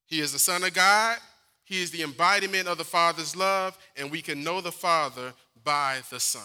He 0.07 0.19
is 0.19 0.33
the 0.33 0.39
Son 0.39 0.63
of 0.63 0.73
God, 0.73 1.17
He 1.63 1.81
is 1.81 1.91
the 1.91 2.01
embodiment 2.01 2.67
of 2.67 2.77
the 2.77 2.83
Father's 2.83 3.35
love, 3.35 3.77
and 3.95 4.09
we 4.09 4.21
can 4.21 4.43
know 4.43 4.61
the 4.61 4.71
Father 4.71 5.33
by 5.63 5.99
the 6.09 6.19
Son. 6.19 6.41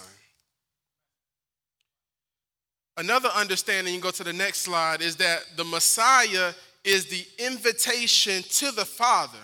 Another 2.97 3.31
understanding, 3.31 3.93
you 3.93 4.01
go 4.01 4.13
to 4.13 4.23
the 4.23 4.33
next 4.33 4.59
slide, 4.59 5.03
is 5.03 5.17
that 5.17 5.41
the 5.57 5.65
Messiah 5.65 6.53
is 6.85 7.07
the 7.07 7.27
invitation 7.45 8.43
to 8.43 8.71
the 8.71 8.85
Father. 8.85 9.39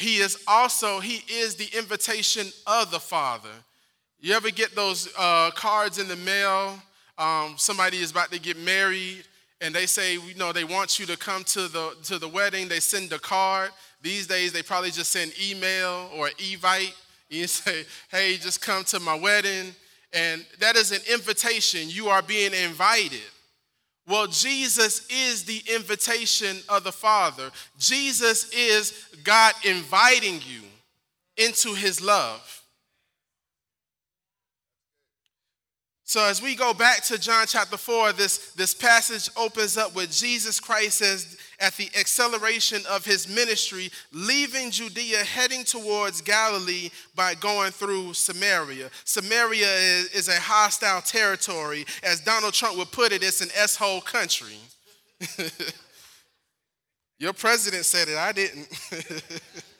He 0.00 0.16
is 0.16 0.42
also, 0.48 0.98
he 0.98 1.22
is 1.30 1.56
the 1.56 1.68
invitation 1.76 2.46
of 2.66 2.90
the 2.90 2.98
Father. 2.98 3.50
You 4.18 4.32
ever 4.32 4.50
get 4.50 4.74
those 4.74 5.12
uh, 5.18 5.50
cards 5.50 5.98
in 5.98 6.08
the 6.08 6.16
mail? 6.16 6.80
Um, 7.18 7.56
somebody 7.58 7.98
is 7.98 8.10
about 8.10 8.32
to 8.32 8.40
get 8.40 8.58
married, 8.58 9.24
and 9.60 9.74
they 9.74 9.84
say, 9.84 10.14
you 10.14 10.34
know, 10.36 10.54
they 10.54 10.64
want 10.64 10.98
you 10.98 11.04
to 11.04 11.18
come 11.18 11.44
to 11.44 11.68
the 11.68 11.94
to 12.04 12.18
the 12.18 12.28
wedding. 12.28 12.66
They 12.66 12.80
send 12.80 13.12
a 13.12 13.18
card. 13.18 13.72
These 14.00 14.26
days, 14.26 14.54
they 14.54 14.62
probably 14.62 14.90
just 14.90 15.10
send 15.10 15.32
email 15.38 16.10
or 16.16 16.28
evite. 16.38 16.94
You 17.28 17.46
say, 17.46 17.84
hey, 18.10 18.38
just 18.38 18.60
come 18.60 18.82
to 18.84 18.98
my 18.98 19.14
wedding, 19.14 19.72
and 20.12 20.44
that 20.58 20.74
is 20.74 20.90
an 20.90 21.00
invitation. 21.12 21.82
You 21.88 22.08
are 22.08 22.22
being 22.22 22.52
invited. 22.52 23.20
Well, 24.06 24.26
Jesus 24.26 25.06
is 25.08 25.44
the 25.44 25.62
invitation 25.72 26.58
of 26.68 26.84
the 26.84 26.92
Father. 26.92 27.50
Jesus 27.78 28.50
is 28.50 29.06
God 29.22 29.54
inviting 29.64 30.40
you 30.46 30.62
into 31.36 31.74
His 31.74 32.02
love. 32.02 32.59
So, 36.10 36.24
as 36.24 36.42
we 36.42 36.56
go 36.56 36.74
back 36.74 37.04
to 37.04 37.18
John 37.20 37.46
chapter 37.46 37.76
4, 37.76 38.14
this, 38.14 38.50
this 38.54 38.74
passage 38.74 39.30
opens 39.36 39.76
up 39.76 39.94
with 39.94 40.10
Jesus 40.10 40.58
Christ 40.58 41.02
as 41.02 41.36
at 41.60 41.74
the 41.74 41.88
acceleration 41.96 42.82
of 42.90 43.04
his 43.04 43.28
ministry, 43.28 43.92
leaving 44.12 44.72
Judea, 44.72 45.18
heading 45.18 45.62
towards 45.62 46.20
Galilee 46.20 46.90
by 47.14 47.36
going 47.36 47.70
through 47.70 48.14
Samaria. 48.14 48.90
Samaria 49.04 49.68
is, 49.68 50.06
is 50.06 50.26
a 50.26 50.40
hostile 50.40 51.00
territory. 51.00 51.86
As 52.02 52.18
Donald 52.18 52.54
Trump 52.54 52.76
would 52.76 52.90
put 52.90 53.12
it, 53.12 53.22
it's 53.22 53.40
an 53.40 53.50
S 53.54 53.76
hole 53.76 54.00
country. 54.00 54.58
Your 57.20 57.34
president 57.34 57.84
said 57.84 58.08
it, 58.08 58.16
I 58.16 58.32
didn't. 58.32 58.66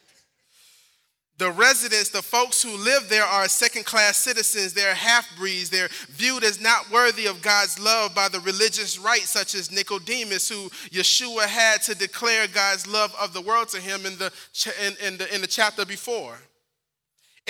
The 1.41 1.51
residents, 1.51 2.11
the 2.11 2.21
folks 2.21 2.63
who 2.63 2.77
live 2.77 3.09
there, 3.09 3.25
are 3.25 3.49
second 3.49 3.87
class 3.87 4.19
citizens. 4.19 4.75
They're 4.75 4.95
half 4.95 5.27
breeds. 5.39 5.71
They're 5.71 5.89
viewed 6.11 6.45
as 6.45 6.61
not 6.61 6.91
worthy 6.91 7.25
of 7.25 7.41
God's 7.41 7.79
love 7.79 8.15
by 8.15 8.29
the 8.29 8.41
religious 8.41 8.99
right, 8.99 9.23
such 9.23 9.55
as 9.55 9.73
Nicodemus, 9.73 10.51
who 10.51 10.69
Yeshua 10.91 11.47
had 11.47 11.81
to 11.85 11.95
declare 11.95 12.47
God's 12.47 12.87
love 12.87 13.15
of 13.19 13.33
the 13.33 13.41
world 13.41 13.71
to 13.71 13.81
him 13.81 14.05
in 14.05 14.19
the, 14.19 14.31
in, 14.85 14.95
in 15.03 15.17
the, 15.17 15.35
in 15.35 15.41
the 15.41 15.47
chapter 15.47 15.87
before. 15.87 16.37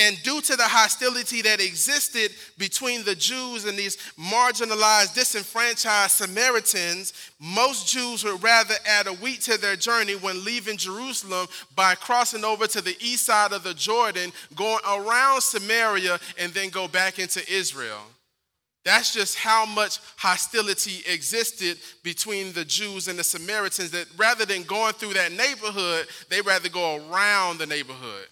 And 0.00 0.20
due 0.22 0.40
to 0.40 0.56
the 0.56 0.64
hostility 0.64 1.42
that 1.42 1.60
existed 1.60 2.30
between 2.56 3.04
the 3.04 3.14
Jews 3.14 3.66
and 3.66 3.78
these 3.78 3.98
marginalized, 4.18 5.14
disenfranchised 5.14 6.12
Samaritans, 6.12 7.12
most 7.38 7.86
Jews 7.86 8.24
would 8.24 8.42
rather 8.42 8.72
add 8.86 9.08
a 9.08 9.12
week 9.12 9.42
to 9.42 9.58
their 9.58 9.76
journey 9.76 10.14
when 10.14 10.42
leaving 10.42 10.78
Jerusalem 10.78 11.48
by 11.76 11.94
crossing 11.96 12.46
over 12.46 12.66
to 12.66 12.80
the 12.80 12.96
east 12.98 13.26
side 13.26 13.52
of 13.52 13.62
the 13.62 13.74
Jordan, 13.74 14.32
going 14.56 14.80
around 14.88 15.42
Samaria, 15.42 16.18
and 16.38 16.50
then 16.54 16.70
go 16.70 16.88
back 16.88 17.18
into 17.18 17.46
Israel. 17.52 18.00
That's 18.86 19.12
just 19.12 19.36
how 19.36 19.66
much 19.66 19.98
hostility 20.16 21.04
existed 21.12 21.76
between 22.02 22.54
the 22.54 22.64
Jews 22.64 23.08
and 23.08 23.18
the 23.18 23.24
Samaritans 23.24 23.90
that 23.90 24.06
rather 24.16 24.46
than 24.46 24.62
going 24.62 24.94
through 24.94 25.12
that 25.12 25.32
neighborhood, 25.32 26.06
they 26.30 26.40
rather 26.40 26.70
go 26.70 26.96
around 27.10 27.58
the 27.58 27.66
neighborhood. 27.66 28.28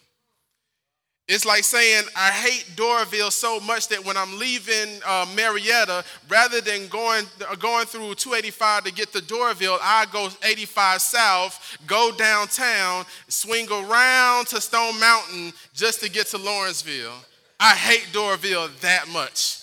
It's 1.28 1.44
like 1.44 1.62
saying, 1.62 2.04
I 2.16 2.30
hate 2.30 2.64
Doraville 2.74 3.30
so 3.30 3.60
much 3.60 3.88
that 3.88 4.02
when 4.02 4.16
I'm 4.16 4.38
leaving 4.38 4.98
uh, 5.04 5.26
Marietta, 5.36 6.02
rather 6.26 6.62
than 6.62 6.88
going, 6.88 7.26
uh, 7.46 7.54
going 7.56 7.84
through 7.84 8.14
285 8.14 8.84
to 8.84 8.92
get 8.92 9.12
to 9.12 9.18
Doraville, 9.18 9.78
I 9.82 10.06
go 10.10 10.30
85 10.42 11.02
south, 11.02 11.78
go 11.86 12.12
downtown, 12.16 13.04
swing 13.28 13.70
around 13.70 14.46
to 14.48 14.60
Stone 14.62 14.98
Mountain 14.98 15.52
just 15.74 16.00
to 16.02 16.10
get 16.10 16.28
to 16.28 16.38
Lawrenceville. 16.38 17.12
I 17.60 17.74
hate 17.74 18.06
Doraville 18.10 18.74
that 18.80 19.06
much. 19.08 19.58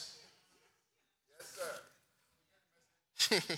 Yes, 3.32 3.42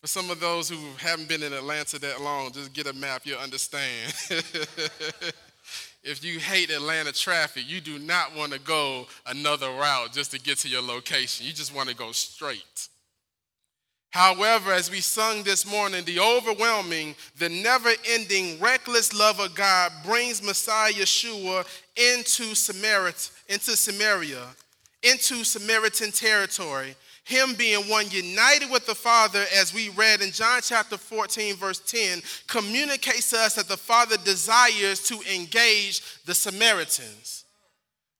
For 0.00 0.08
some 0.08 0.28
of 0.28 0.40
those 0.40 0.68
who 0.68 0.76
haven't 0.98 1.28
been 1.28 1.44
in 1.44 1.52
Atlanta 1.52 2.00
that 2.00 2.20
long, 2.20 2.50
just 2.50 2.72
get 2.72 2.88
a 2.88 2.92
map, 2.92 3.22
you'll 3.24 3.38
understand. 3.38 4.12
if 6.04 6.22
you 6.22 6.38
hate 6.38 6.70
Atlanta 6.70 7.12
traffic, 7.12 7.64
you 7.66 7.80
do 7.80 7.98
not 7.98 8.36
want 8.36 8.52
to 8.52 8.58
go 8.60 9.06
another 9.26 9.70
route 9.70 10.12
just 10.12 10.30
to 10.32 10.40
get 10.40 10.58
to 10.58 10.68
your 10.68 10.82
location. 10.82 11.46
You 11.46 11.52
just 11.52 11.74
want 11.74 11.88
to 11.88 11.94
go 11.94 12.12
straight. 12.12 12.88
However, 14.10 14.72
as 14.72 14.90
we 14.90 15.00
sung 15.00 15.42
this 15.42 15.66
morning, 15.66 16.04
the 16.04 16.20
overwhelming, 16.20 17.16
the 17.38 17.48
never 17.48 17.90
ending, 18.08 18.60
reckless 18.60 19.12
love 19.12 19.40
of 19.40 19.56
God 19.56 19.90
brings 20.04 20.40
Messiah 20.40 20.92
Yeshua 20.92 21.66
into 21.96 22.54
Samaria, 22.54 23.14
into 23.48 23.76
Samaria, 23.76 24.46
into 25.02 25.42
Samaritan 25.42 26.12
territory 26.12 26.94
him 27.24 27.54
being 27.54 27.88
one 27.88 28.10
united 28.10 28.70
with 28.70 28.86
the 28.86 28.94
Father, 28.94 29.44
as 29.56 29.72
we 29.72 29.88
read 29.90 30.20
in 30.20 30.30
John 30.30 30.60
chapter 30.62 30.98
14, 30.98 31.56
verse 31.56 31.80
10, 31.80 32.22
communicates 32.46 33.30
to 33.30 33.38
us 33.38 33.54
that 33.54 33.66
the 33.66 33.78
Father 33.78 34.16
desires 34.18 35.02
to 35.04 35.20
engage 35.34 36.02
the 36.26 36.34
Samaritans, 36.34 37.46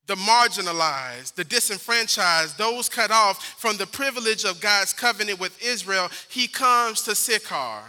the 0.07 0.15
marginalized, 0.15 1.35
the 1.35 1.45
disenfranchised, 1.45 2.57
those 2.57 2.89
cut 2.89 3.11
off 3.11 3.45
from 3.45 3.77
the 3.77 3.87
privilege 3.87 4.45
of 4.45 4.61
God's 4.61 4.95
covenant 4.95 5.39
with 5.39 5.63
Israel. 5.63 6.09
He 6.31 6.49
comes 6.49 7.03
to 7.03 7.15
Sychar, 7.15 7.83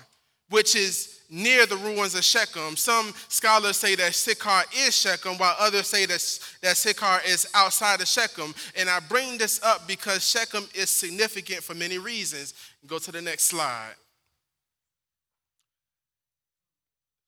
which 0.49 0.75
is 0.75 1.14
near 1.29 1.65
the 1.65 1.77
ruins 1.77 2.15
of 2.15 2.23
Shechem. 2.23 2.75
Some 2.75 3.13
scholars 3.29 3.77
say 3.77 3.95
that 3.95 4.13
Sychar 4.13 4.63
is 4.85 4.95
Shechem, 4.95 5.37
while 5.37 5.55
others 5.59 5.87
say 5.87 6.05
that, 6.05 6.39
that 6.61 6.77
Sychar 6.77 7.19
is 7.27 7.47
outside 7.53 8.01
of 8.01 8.07
Shechem. 8.07 8.53
And 8.77 8.89
I 8.89 8.99
bring 8.99 9.37
this 9.37 9.61
up 9.63 9.87
because 9.87 10.27
Shechem 10.27 10.65
is 10.73 10.89
significant 10.89 11.63
for 11.63 11.73
many 11.73 11.97
reasons. 11.97 12.53
Go 12.85 12.99
to 12.99 13.11
the 13.11 13.21
next 13.21 13.45
slide. 13.45 13.95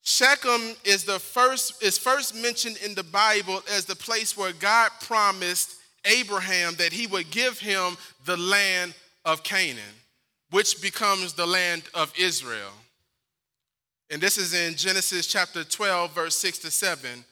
Shechem 0.04 0.76
is 0.86 1.04
the 1.04 1.20
first 1.20 1.84
is 1.84 1.98
first 1.98 2.34
mentioned 2.34 2.78
in 2.78 2.96
the 2.96 3.04
Bible 3.04 3.62
as 3.76 3.84
the 3.84 3.96
place 3.96 4.38
where 4.38 4.54
God 4.54 4.90
promised 5.02 5.76
Abraham 6.06 6.76
that 6.76 6.94
he 6.94 7.08
would 7.08 7.30
give 7.30 7.60
him 7.60 7.98
the 8.24 8.38
land 8.38 8.94
of 9.26 9.44
Canaan, 9.44 9.84
which 10.52 10.82
becomes 10.82 11.34
the 11.34 11.46
land 11.46 11.84
of 11.94 12.14
Israel. 12.18 12.72
And 14.10 14.22
this 14.22 14.38
is 14.38 14.54
in 14.54 14.76
Genesis 14.76 15.28
chapter 15.28 15.64
12, 15.64 16.14
verse 16.14 16.36
6 16.40 16.60
to 16.60 16.72
7. 16.72 17.26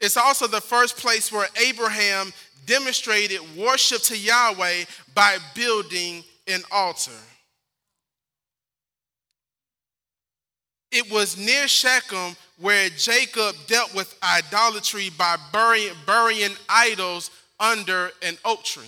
It's 0.00 0.16
also 0.16 0.46
the 0.46 0.60
first 0.60 0.96
place 0.96 1.32
where 1.32 1.48
Abraham 1.66 2.32
demonstrated 2.66 3.40
worship 3.56 4.02
to 4.02 4.16
Yahweh 4.16 4.84
by 5.14 5.38
building 5.54 6.22
an 6.46 6.62
altar. 6.70 7.12
It 10.92 11.10
was 11.10 11.36
near 11.36 11.66
Shechem 11.66 12.36
where 12.58 12.88
Jacob 12.90 13.54
dealt 13.66 13.94
with 13.94 14.16
idolatry 14.22 15.10
by 15.18 15.36
burying, 15.52 15.92
burying 16.06 16.54
idols 16.68 17.30
under 17.58 18.10
an 18.22 18.38
oak 18.44 18.62
tree. 18.62 18.84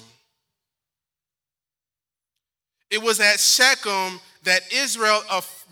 It 2.91 3.03
was 3.03 3.21
at 3.21 3.41
Shechem 3.41 4.21
that 4.45 4.63
Israel 4.73 5.21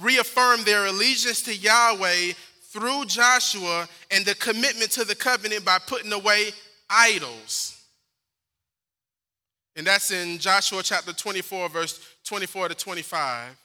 reaffirmed 0.01 0.65
their 0.65 0.87
allegiance 0.87 1.43
to 1.43 1.55
Yahweh 1.55 2.33
through 2.63 3.07
Joshua 3.07 3.89
and 4.11 4.25
the 4.25 4.35
commitment 4.35 4.91
to 4.93 5.05
the 5.05 5.15
covenant 5.15 5.65
by 5.65 5.79
putting 5.87 6.13
away 6.13 6.51
idols. 6.91 7.81
And 9.77 9.87
that's 9.87 10.11
in 10.11 10.39
Joshua 10.39 10.83
chapter 10.83 11.13
24, 11.13 11.69
verse 11.69 12.01
24 12.25 12.69
to 12.69 12.75
25. 12.75 13.57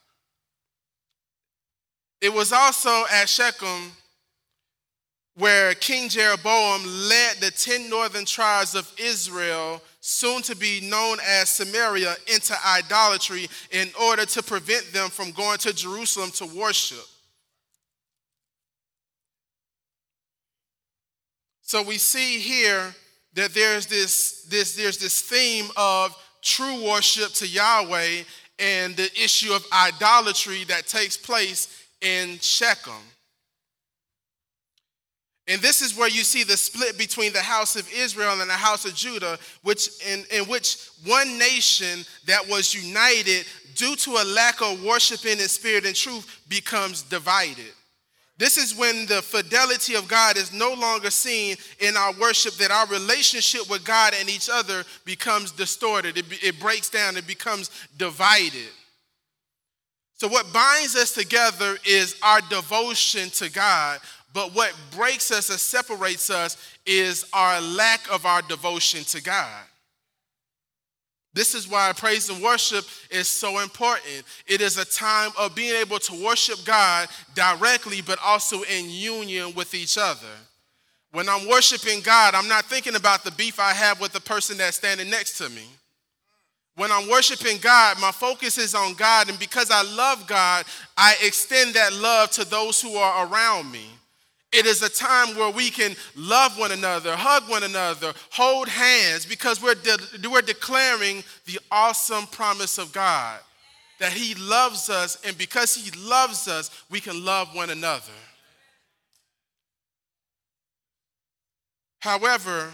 It 2.21 2.33
was 2.33 2.51
also 2.53 3.05
at 3.11 3.27
Shechem 3.27 3.91
where 5.35 5.73
King 5.75 6.09
Jeroboam 6.09 6.83
led 6.85 7.37
the 7.37 7.51
10 7.51 7.89
northern 7.89 8.25
tribes 8.25 8.75
of 8.75 8.91
Israel, 8.99 9.81
soon 10.01 10.41
to 10.41 10.55
be 10.55 10.81
known 10.81 11.19
as 11.25 11.49
Samaria, 11.49 12.15
into 12.33 12.55
idolatry 12.67 13.47
in 13.71 13.89
order 14.01 14.25
to 14.25 14.43
prevent 14.43 14.91
them 14.91 15.09
from 15.09 15.31
going 15.31 15.59
to 15.59 15.73
Jerusalem 15.73 16.31
to 16.31 16.45
worship. 16.47 17.05
So 21.61 21.83
we 21.83 21.97
see 21.97 22.39
here 22.39 22.93
that 23.35 23.53
there's 23.53 23.85
this, 23.85 24.41
this, 24.49 24.75
there's 24.75 24.97
this 24.97 25.21
theme 25.21 25.67
of 25.77 26.15
true 26.41 26.83
worship 26.83 27.31
to 27.33 27.47
Yahweh 27.47 28.23
and 28.59 28.95
the 28.97 29.09
issue 29.23 29.53
of 29.53 29.65
idolatry 29.71 30.63
that 30.65 30.87
takes 30.87 31.15
place 31.15 31.85
in 32.01 32.39
Shechem. 32.39 32.91
And 35.51 35.61
this 35.61 35.81
is 35.81 35.97
where 35.97 36.07
you 36.07 36.23
see 36.23 36.45
the 36.45 36.55
split 36.55 36.97
between 36.97 37.33
the 37.33 37.41
house 37.41 37.75
of 37.75 37.91
Israel 37.93 38.39
and 38.39 38.49
the 38.49 38.53
house 38.53 38.85
of 38.85 38.95
Judah, 38.95 39.37
which 39.63 39.89
in, 40.09 40.23
in 40.31 40.45
which 40.45 40.89
one 41.05 41.37
nation 41.37 42.05
that 42.25 42.47
was 42.47 42.73
united 42.73 43.45
due 43.75 43.97
to 43.97 44.11
a 44.11 44.23
lack 44.23 44.61
of 44.61 44.81
worshiping 44.81 45.39
in 45.39 45.49
spirit 45.49 45.85
and 45.85 45.93
truth 45.93 46.41
becomes 46.47 47.01
divided. 47.01 47.73
This 48.37 48.57
is 48.57 48.77
when 48.77 49.05
the 49.07 49.21
fidelity 49.21 49.95
of 49.95 50.07
God 50.07 50.37
is 50.37 50.53
no 50.53 50.73
longer 50.73 51.11
seen 51.11 51.57
in 51.79 51.97
our 51.97 52.13
worship, 52.13 52.53
that 52.53 52.71
our 52.71 52.87
relationship 52.87 53.69
with 53.69 53.83
God 53.83 54.13
and 54.17 54.29
each 54.29 54.49
other 54.49 54.85
becomes 55.03 55.51
distorted. 55.51 56.17
It, 56.17 56.25
it 56.41 56.59
breaks 56.61 56.89
down, 56.89 57.17
it 57.17 57.27
becomes 57.27 57.71
divided. 57.97 58.69
So, 60.13 60.27
what 60.27 60.53
binds 60.53 60.95
us 60.95 61.11
together 61.11 61.77
is 61.83 62.15
our 62.23 62.41
devotion 62.41 63.29
to 63.31 63.51
God, 63.51 63.99
but 64.33 64.55
what 64.55 64.73
breaks 64.95 65.31
us 65.31 65.49
or 65.49 65.57
separates 65.57 66.29
us 66.29 66.57
is 66.85 67.25
our 67.33 67.59
lack 67.61 68.11
of 68.11 68.25
our 68.25 68.41
devotion 68.41 69.03
to 69.05 69.21
God. 69.21 69.63
This 71.33 71.55
is 71.55 71.67
why 71.67 71.93
praise 71.95 72.29
and 72.29 72.43
worship 72.43 72.85
is 73.09 73.27
so 73.27 73.59
important. 73.59 74.23
It 74.47 74.59
is 74.59 74.77
a 74.77 74.85
time 74.85 75.31
of 75.39 75.55
being 75.55 75.75
able 75.75 75.99
to 75.99 76.25
worship 76.25 76.59
God 76.65 77.07
directly, 77.35 78.01
but 78.01 78.19
also 78.23 78.63
in 78.63 78.89
union 78.89 79.53
with 79.55 79.73
each 79.73 79.97
other. 79.97 80.27
When 81.13 81.29
I'm 81.29 81.47
worshiping 81.47 82.01
God, 82.01 82.35
I'm 82.35 82.47
not 82.47 82.65
thinking 82.65 82.95
about 82.95 83.23
the 83.23 83.31
beef 83.31 83.59
I 83.59 83.71
have 83.71 84.01
with 84.01 84.11
the 84.11 84.21
person 84.21 84.57
that's 84.57 84.77
standing 84.77 85.09
next 85.09 85.37
to 85.37 85.49
me. 85.49 85.63
When 86.75 86.91
I'm 86.91 87.09
worshiping 87.09 87.57
God, 87.61 87.99
my 87.99 88.11
focus 88.11 88.57
is 88.57 88.73
on 88.73 88.93
God, 88.93 89.29
and 89.29 89.37
because 89.37 89.69
I 89.71 89.83
love 89.83 90.25
God, 90.25 90.65
I 90.97 91.15
extend 91.21 91.73
that 91.75 91.93
love 91.93 92.31
to 92.31 92.45
those 92.45 92.81
who 92.81 92.95
are 92.95 93.27
around 93.27 93.71
me. 93.71 93.85
It 94.51 94.65
is 94.65 94.81
a 94.81 94.89
time 94.89 95.35
where 95.37 95.49
we 95.49 95.69
can 95.69 95.95
love 96.15 96.59
one 96.59 96.73
another, 96.73 97.15
hug 97.15 97.49
one 97.49 97.63
another, 97.63 98.13
hold 98.31 98.67
hands, 98.67 99.25
because 99.25 99.61
we're, 99.61 99.75
de- 99.75 100.29
we're 100.29 100.41
declaring 100.41 101.23
the 101.45 101.59
awesome 101.71 102.27
promise 102.27 102.77
of 102.77 102.91
God 102.91 103.39
that 103.99 104.11
He 104.11 104.35
loves 104.35 104.89
us, 104.89 105.17
and 105.25 105.37
because 105.37 105.75
He 105.75 105.91
loves 105.97 106.47
us, 106.47 106.69
we 106.89 106.99
can 106.99 107.23
love 107.23 107.55
one 107.55 107.69
another. 107.69 108.11
However, 111.99 112.71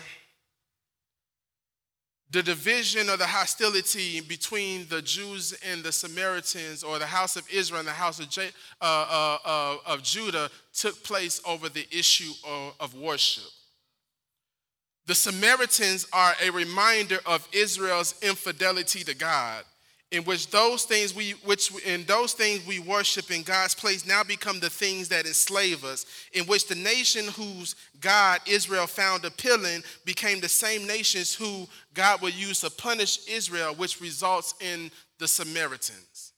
the 2.31 2.43
division 2.43 3.09
or 3.09 3.17
the 3.17 3.25
hostility 3.25 4.19
between 4.19 4.85
the 4.89 5.01
Jews 5.01 5.57
and 5.69 5.81
the 5.83 5.91
Samaritans, 5.91 6.83
or 6.83 6.99
the 6.99 7.05
house 7.05 7.37
of 7.37 7.47
Israel 7.51 7.79
and 7.79 7.87
the 7.87 7.93
house 7.93 8.19
of, 8.19 8.29
J- 8.29 8.49
uh, 8.81 8.83
uh, 8.83 9.37
uh, 9.45 9.77
of 9.85 10.03
Judah, 10.03 10.49
took 10.73 11.01
place 11.03 11.41
over 11.45 11.69
the 11.69 11.87
issue 11.91 12.33
of, 12.45 12.73
of 12.79 12.95
worship. 12.95 13.45
The 15.05 15.15
Samaritans 15.15 16.05
are 16.11 16.33
a 16.43 16.49
reminder 16.49 17.19
of 17.25 17.47
Israel's 17.53 18.15
infidelity 18.21 19.05
to 19.05 19.15
God 19.15 19.63
in 20.11 20.23
which 20.23 20.49
those 20.49 20.83
things 20.85 21.13
we 21.13 21.31
which 21.43 21.71
in 21.83 22.03
those 22.05 22.33
things 22.33 22.65
we 22.65 22.79
worship 22.79 23.29
in 23.29 23.43
God's 23.43 23.75
place 23.75 24.05
now 24.05 24.23
become 24.23 24.59
the 24.59 24.69
things 24.69 25.09
that 25.09 25.25
enslave 25.25 25.83
us 25.83 26.05
in 26.31 26.45
which 26.45 26.67
the 26.67 26.75
nation 26.75 27.25
whose 27.27 27.75
God 27.99 28.39
Israel 28.45 28.87
found 28.87 29.25
appealing 29.25 29.83
became 30.05 30.39
the 30.39 30.47
same 30.47 30.87
nations 30.87 31.35
who 31.35 31.67
God 31.93 32.21
would 32.21 32.33
use 32.33 32.61
to 32.61 32.69
punish 32.69 33.27
Israel 33.27 33.75
which 33.75 33.99
results 33.99 34.53
in 34.61 34.91
the 35.19 35.27
Samaritans. 35.27 36.31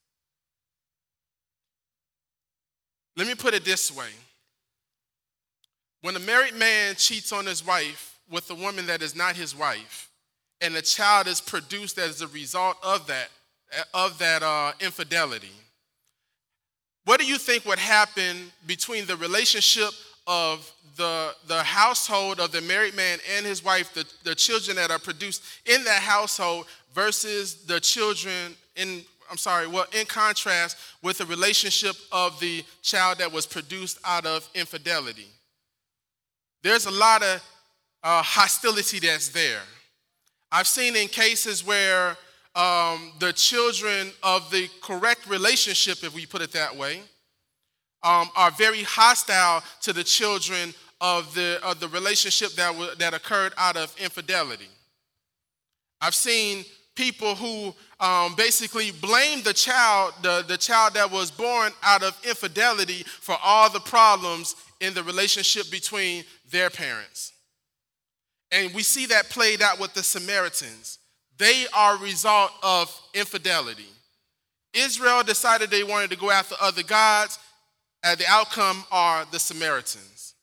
Let 3.16 3.28
me 3.28 3.36
put 3.36 3.54
it 3.54 3.66
this 3.66 3.96
way. 3.96 4.10
When 6.02 6.16
a 6.16 6.20
married 6.20 6.56
man 6.56 6.96
cheats 6.96 7.34
on 7.34 7.46
his 7.46 7.66
wife 7.66 8.18
with 8.32 8.50
a 8.50 8.56
woman 8.56 8.88
that 8.88 9.02
is 9.02 9.16
not 9.16 9.36
his 9.36 9.56
wife 9.56 10.10
and 10.62 10.76
a 10.76 10.82
child 10.82 11.28
is 11.28 11.42
produced 11.42 11.98
as 11.98 12.22
a 12.22 12.28
result 12.28 12.78
of 12.82 13.06
that 13.08 13.30
of 13.94 14.18
that 14.20 14.44
uh, 14.44 14.72
infidelity, 14.80 15.52
what 17.06 17.20
do 17.20 17.26
you 17.26 17.38
think 17.38 17.66
would 17.66 17.80
happen 17.80 18.52
between 18.68 19.06
the 19.06 19.16
relationship 19.16 19.90
of 20.28 20.72
the, 20.96 21.34
the 21.48 21.64
household 21.64 22.40
of 22.40 22.52
the 22.52 22.62
married 22.62 22.96
man 22.96 23.18
and 23.36 23.46
his 23.46 23.64
wife, 23.64 23.94
the, 23.94 24.06
the 24.24 24.36
children 24.36 24.76
that 24.76 24.92
are 24.92 25.00
produced 25.00 25.44
in 25.66 25.84
that 25.86 26.02
household, 26.02 26.68
versus 26.94 27.66
the 27.66 27.80
children 27.80 28.56
in, 28.76 29.02
I'm 29.30 29.38
sorry, 29.38 29.68
well, 29.68 29.86
in 29.98 30.06
contrast 30.06 30.78
with 31.02 31.18
the 31.18 31.26
relationship 31.26 31.96
of 32.12 32.40
the 32.40 32.64
child 32.82 33.20
that 33.20 33.32
was 33.32 33.46
produced 33.46 34.00
out 34.06 34.26
of 34.26 34.48
infidelity? 34.54 35.28
There's 36.62 36.86
a 36.86 36.92
lot 36.92 37.24
of 37.24 37.44
uh, 38.04 38.22
hostility 38.22 39.00
that's 39.00 39.30
there. 39.30 39.62
I've 40.52 40.68
seen 40.68 40.96
in 40.96 41.08
cases 41.08 41.66
where 41.66 42.18
um, 42.60 43.14
the 43.20 43.32
children 43.32 44.12
of 44.22 44.52
the 44.52 44.70
correct 44.82 45.28
relationship, 45.30 46.04
if 46.04 46.14
we 46.14 46.26
put 46.26 46.42
it 46.42 46.52
that 46.52 46.76
way, 46.76 47.02
um, 48.04 48.30
are 48.36 48.52
very 48.52 48.84
hostile 48.84 49.64
to 49.82 49.94
the 49.94 50.04
children 50.04 50.74
of 51.00 51.34
the, 51.34 51.60
of 51.64 51.80
the 51.80 51.88
relationship 51.88 52.52
that, 52.56 52.74
w- 52.74 52.94
that 53.00 53.14
occurred 53.14 53.54
out 53.58 53.78
of 53.78 53.96
infidelity. 53.98 54.68
I've 56.02 56.16
seen 56.16 56.66
people 56.96 57.34
who 57.36 57.74
um, 58.02 58.36
basically 58.36 58.92
blame 58.92 59.42
the 59.42 59.54
child, 59.54 60.14
the, 60.22 60.44
the 60.46 60.58
child 60.58 60.96
that 60.96 61.10
was 61.10 61.32
born 61.32 61.72
out 61.82 62.04
of 62.04 62.18
infidelity, 62.28 63.04
for 63.04 63.38
all 63.42 63.70
the 63.70 63.80
problems 63.80 64.58
in 64.82 64.94
the 64.94 65.04
relationship 65.04 65.72
between 65.72 66.26
their 66.52 66.70
parents. 66.70 67.32
And 68.52 68.74
we 68.74 68.84
see 68.84 69.06
that 69.06 69.30
played 69.30 69.62
out 69.62 69.80
with 69.80 69.94
the 69.94 70.04
Samaritans. 70.04 70.99
They 71.40 71.66
are 71.74 71.96
a 71.96 72.00
result 72.00 72.52
of 72.62 72.94
infidelity. 73.14 73.88
Israel 74.74 75.24
decided 75.24 75.72
they 75.72 75.84
wanted 75.84 76.12
to 76.12 76.18
go 76.18 76.30
after 76.30 76.56
other 76.62 76.84
gods, 76.84 77.40
and 78.04 78.20
the 78.20 78.26
outcome 78.28 78.84
are 78.92 79.26
the 79.32 79.40
Samaritans. 79.40 80.36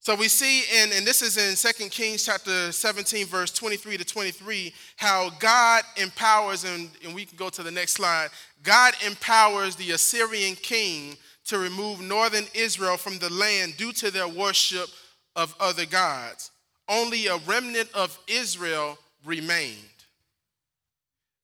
So 0.00 0.14
we 0.14 0.28
see 0.28 0.60
in, 0.60 0.92
and 0.92 1.06
this 1.06 1.20
is 1.20 1.36
in 1.36 1.72
2 1.72 1.88
Kings 1.90 2.24
chapter 2.24 2.72
17, 2.72 3.26
verse 3.26 3.50
23 3.50 3.98
to 3.98 4.04
23, 4.04 4.72
how 4.96 5.30
God 5.40 5.82
empowers, 6.00 6.64
and, 6.64 6.88
and 7.04 7.14
we 7.14 7.26
can 7.26 7.36
go 7.36 7.50
to 7.50 7.62
the 7.62 7.70
next 7.70 7.94
slide. 7.94 8.28
God 8.62 8.94
empowers 9.04 9.76
the 9.76 9.90
Assyrian 9.90 10.54
king 10.54 11.16
to 11.46 11.58
remove 11.58 12.00
northern 12.00 12.44
Israel 12.54 12.96
from 12.96 13.18
the 13.18 13.32
land 13.32 13.76
due 13.76 13.92
to 13.92 14.10
their 14.10 14.28
worship 14.28 14.88
of 15.34 15.54
other 15.60 15.84
gods 15.84 16.50
only 16.88 17.26
a 17.26 17.36
remnant 17.38 17.88
of 17.94 18.18
Israel 18.26 18.98
remained. 19.24 19.76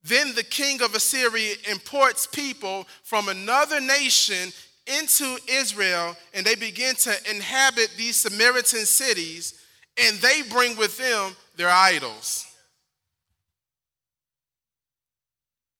Then 0.05 0.35
the 0.35 0.43
king 0.43 0.83
of 0.83 0.95
Assyria 0.95 1.55
imports 1.71 2.27
people 2.27 2.87
from 3.05 3.29
another 3.29 3.81
nation 3.81 4.53
into 4.87 5.39
Israel, 5.49 6.17
and 6.35 6.45
they 6.45 6.57
begin 6.57 6.95
to 6.97 7.15
inhabit 7.31 7.91
these 7.97 8.17
Samaritan 8.17 8.85
cities, 8.85 9.55
and 9.97 10.17
they 10.19 10.43
bring 10.51 10.77
with 10.77 10.99
them 10.99 11.37
their 11.57 11.71
idols. 11.71 12.47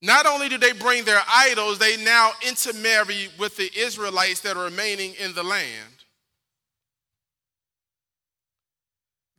Not 0.03 0.27
only 0.27 0.49
do 0.49 0.59
they 0.59 0.73
bring 0.73 1.05
their 1.05 1.23
idols, 1.29 1.79
they 1.79 1.97
now 1.97 2.33
intermarry 2.47 3.29
with 3.39 3.57
the 3.57 3.71
Israelites 3.77 4.41
that 4.41 4.57
are 4.57 4.65
remaining 4.65 5.15
in 5.15 5.33
the 5.35 5.45
land. 5.45 6.02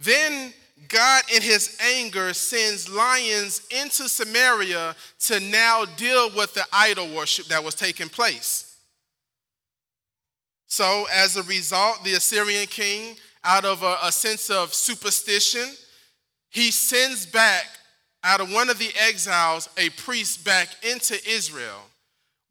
Then 0.03 0.53
God, 0.87 1.23
in 1.33 1.41
his 1.41 1.77
anger, 1.95 2.33
sends 2.33 2.89
lions 2.89 3.61
into 3.71 4.07
Samaria 4.09 4.95
to 5.21 5.39
now 5.39 5.85
deal 5.97 6.29
with 6.35 6.53
the 6.53 6.65
idol 6.71 7.07
worship 7.15 7.45
that 7.47 7.63
was 7.63 7.75
taking 7.75 8.09
place. 8.09 8.77
So, 10.67 11.05
as 11.13 11.37
a 11.37 11.43
result, 11.43 12.03
the 12.03 12.13
Assyrian 12.13 12.67
king, 12.67 13.15
out 13.43 13.65
of 13.65 13.83
a, 13.83 13.97
a 14.03 14.11
sense 14.11 14.49
of 14.49 14.73
superstition, 14.73 15.69
he 16.49 16.71
sends 16.71 17.25
back, 17.25 17.65
out 18.23 18.41
of 18.41 18.51
one 18.51 18.69
of 18.69 18.79
the 18.79 18.91
exiles, 18.99 19.69
a 19.77 19.89
priest 19.91 20.45
back 20.45 20.69
into 20.83 21.15
Israel 21.27 21.81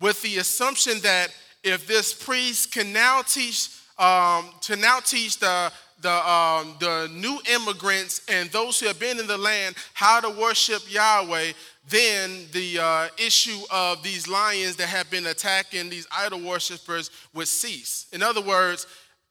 with 0.01 0.21
the 0.23 0.39
assumption 0.39 1.01
that 1.01 1.29
if 1.63 1.87
this 1.87 2.13
priest 2.13 2.73
can 2.73 2.93
now 2.93 3.23
teach, 3.23 3.69
um, 3.99 4.51
to 4.61 4.77
now 4.77 4.99
teach 5.01 5.39
the 5.39 5.73
the, 6.03 6.31
um, 6.31 6.75
the 6.81 7.09
new 7.13 7.39
immigrants 7.55 8.21
and 8.29 8.51
those 8.51 8.79
who 8.79 8.87
have 8.87 8.99
been 8.99 9.19
in 9.19 9.27
the 9.27 9.39
land 9.39 9.77
how 9.95 10.21
to 10.21 10.31
worship 10.31 10.83
Yahweh, 10.93 11.53
then 11.89 12.47
the 12.53 12.79
uh, 12.79 13.09
issue 13.19 13.59
of 13.71 14.03
these 14.03 14.29
lions 14.29 14.77
that 14.77 14.89
have 14.89 15.11
been 15.11 15.27
attacking 15.27 15.89
these 15.89 16.07
idol 16.17 16.41
worshippers 16.41 17.11
would 17.35 17.49
cease. 17.49 18.07
In 18.13 18.23
other 18.23 18.41
words, 18.41 18.87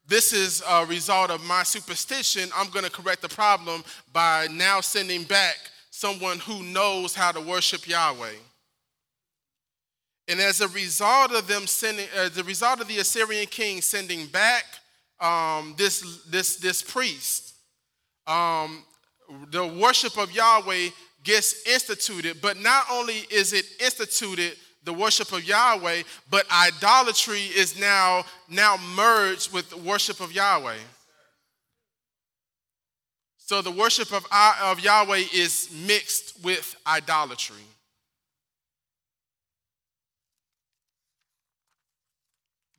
this 0.07 0.33
is 0.33 0.63
a 0.67 0.85
result 0.85 1.29
of 1.29 1.43
my 1.45 1.63
superstition. 1.63 2.49
I'm 2.55 2.69
going 2.69 2.85
to 2.85 2.91
correct 2.91 3.21
the 3.21 3.29
problem 3.29 3.83
by 4.11 4.47
now 4.51 4.81
sending 4.81 5.23
back 5.23 5.55
someone 5.89 6.39
who 6.39 6.63
knows 6.63 7.13
how 7.13 7.31
to 7.31 7.39
worship 7.39 7.87
Yahweh. 7.87 8.35
And 10.27 10.39
as 10.39 10.61
a 10.61 10.67
result 10.69 11.33
of 11.33 11.47
them 11.47 11.67
sending, 11.67 12.07
as 12.15 12.37
a 12.37 12.43
result 12.43 12.79
of 12.81 12.87
the 12.87 12.99
Assyrian 12.99 13.47
king 13.47 13.81
sending 13.81 14.27
back 14.27 14.65
um, 15.21 15.75
this, 15.77 16.23
this, 16.25 16.57
this 16.57 16.81
priest, 16.81 17.53
um, 18.27 18.83
the 19.51 19.65
worship 19.65 20.17
of 20.17 20.31
Yahweh 20.31 20.89
gets 21.23 21.65
instituted, 21.67 22.41
but 22.41 22.59
not 22.59 22.85
only 22.91 23.25
is 23.29 23.53
it 23.53 23.65
instituted, 23.79 24.57
the 24.83 24.93
worship 24.93 25.31
of 25.31 25.43
Yahweh, 25.43 26.01
but 26.29 26.45
idolatry 26.51 27.41
is 27.41 27.79
now, 27.79 28.25
now 28.49 28.77
merged 28.95 29.53
with 29.53 29.69
the 29.69 29.77
worship 29.77 30.19
of 30.19 30.31
Yahweh. 30.31 30.77
So 33.37 33.61
the 33.61 33.71
worship 33.71 34.11
of, 34.11 34.25
of 34.63 34.79
Yahweh 34.79 35.23
is 35.33 35.69
mixed 35.85 36.43
with 36.43 36.75
idolatry. 36.87 37.57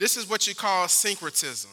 This 0.01 0.17
is 0.17 0.29
what 0.29 0.49
you 0.49 0.55
call 0.57 0.89
syncretism. 0.89 1.71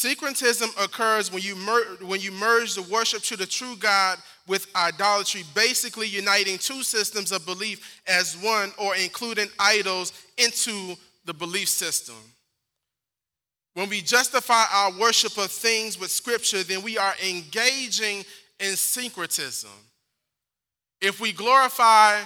Syncretism 0.00 0.70
occurs 0.80 1.30
when 1.30 1.42
you, 1.42 1.54
mer- 1.54 1.98
when 2.00 2.22
you 2.22 2.32
merge 2.32 2.74
the 2.74 2.80
worship 2.80 3.22
to 3.24 3.36
the 3.36 3.44
true 3.44 3.76
God 3.76 4.16
with 4.46 4.66
idolatry, 4.74 5.42
basically 5.54 6.06
uniting 6.06 6.56
two 6.56 6.82
systems 6.82 7.32
of 7.32 7.44
belief 7.44 8.00
as 8.06 8.34
one 8.42 8.72
or 8.78 8.96
including 8.96 9.48
idols 9.58 10.14
into 10.38 10.94
the 11.26 11.34
belief 11.34 11.68
system. 11.68 12.14
When 13.74 13.90
we 13.90 14.00
justify 14.00 14.64
our 14.72 14.98
worship 14.98 15.36
of 15.36 15.50
things 15.50 16.00
with 16.00 16.10
scripture, 16.10 16.62
then 16.62 16.80
we 16.80 16.96
are 16.96 17.12
engaging 17.22 18.24
in 18.58 18.76
syncretism. 18.76 19.68
If 21.02 21.20
we 21.20 21.30
glorify 21.30 22.22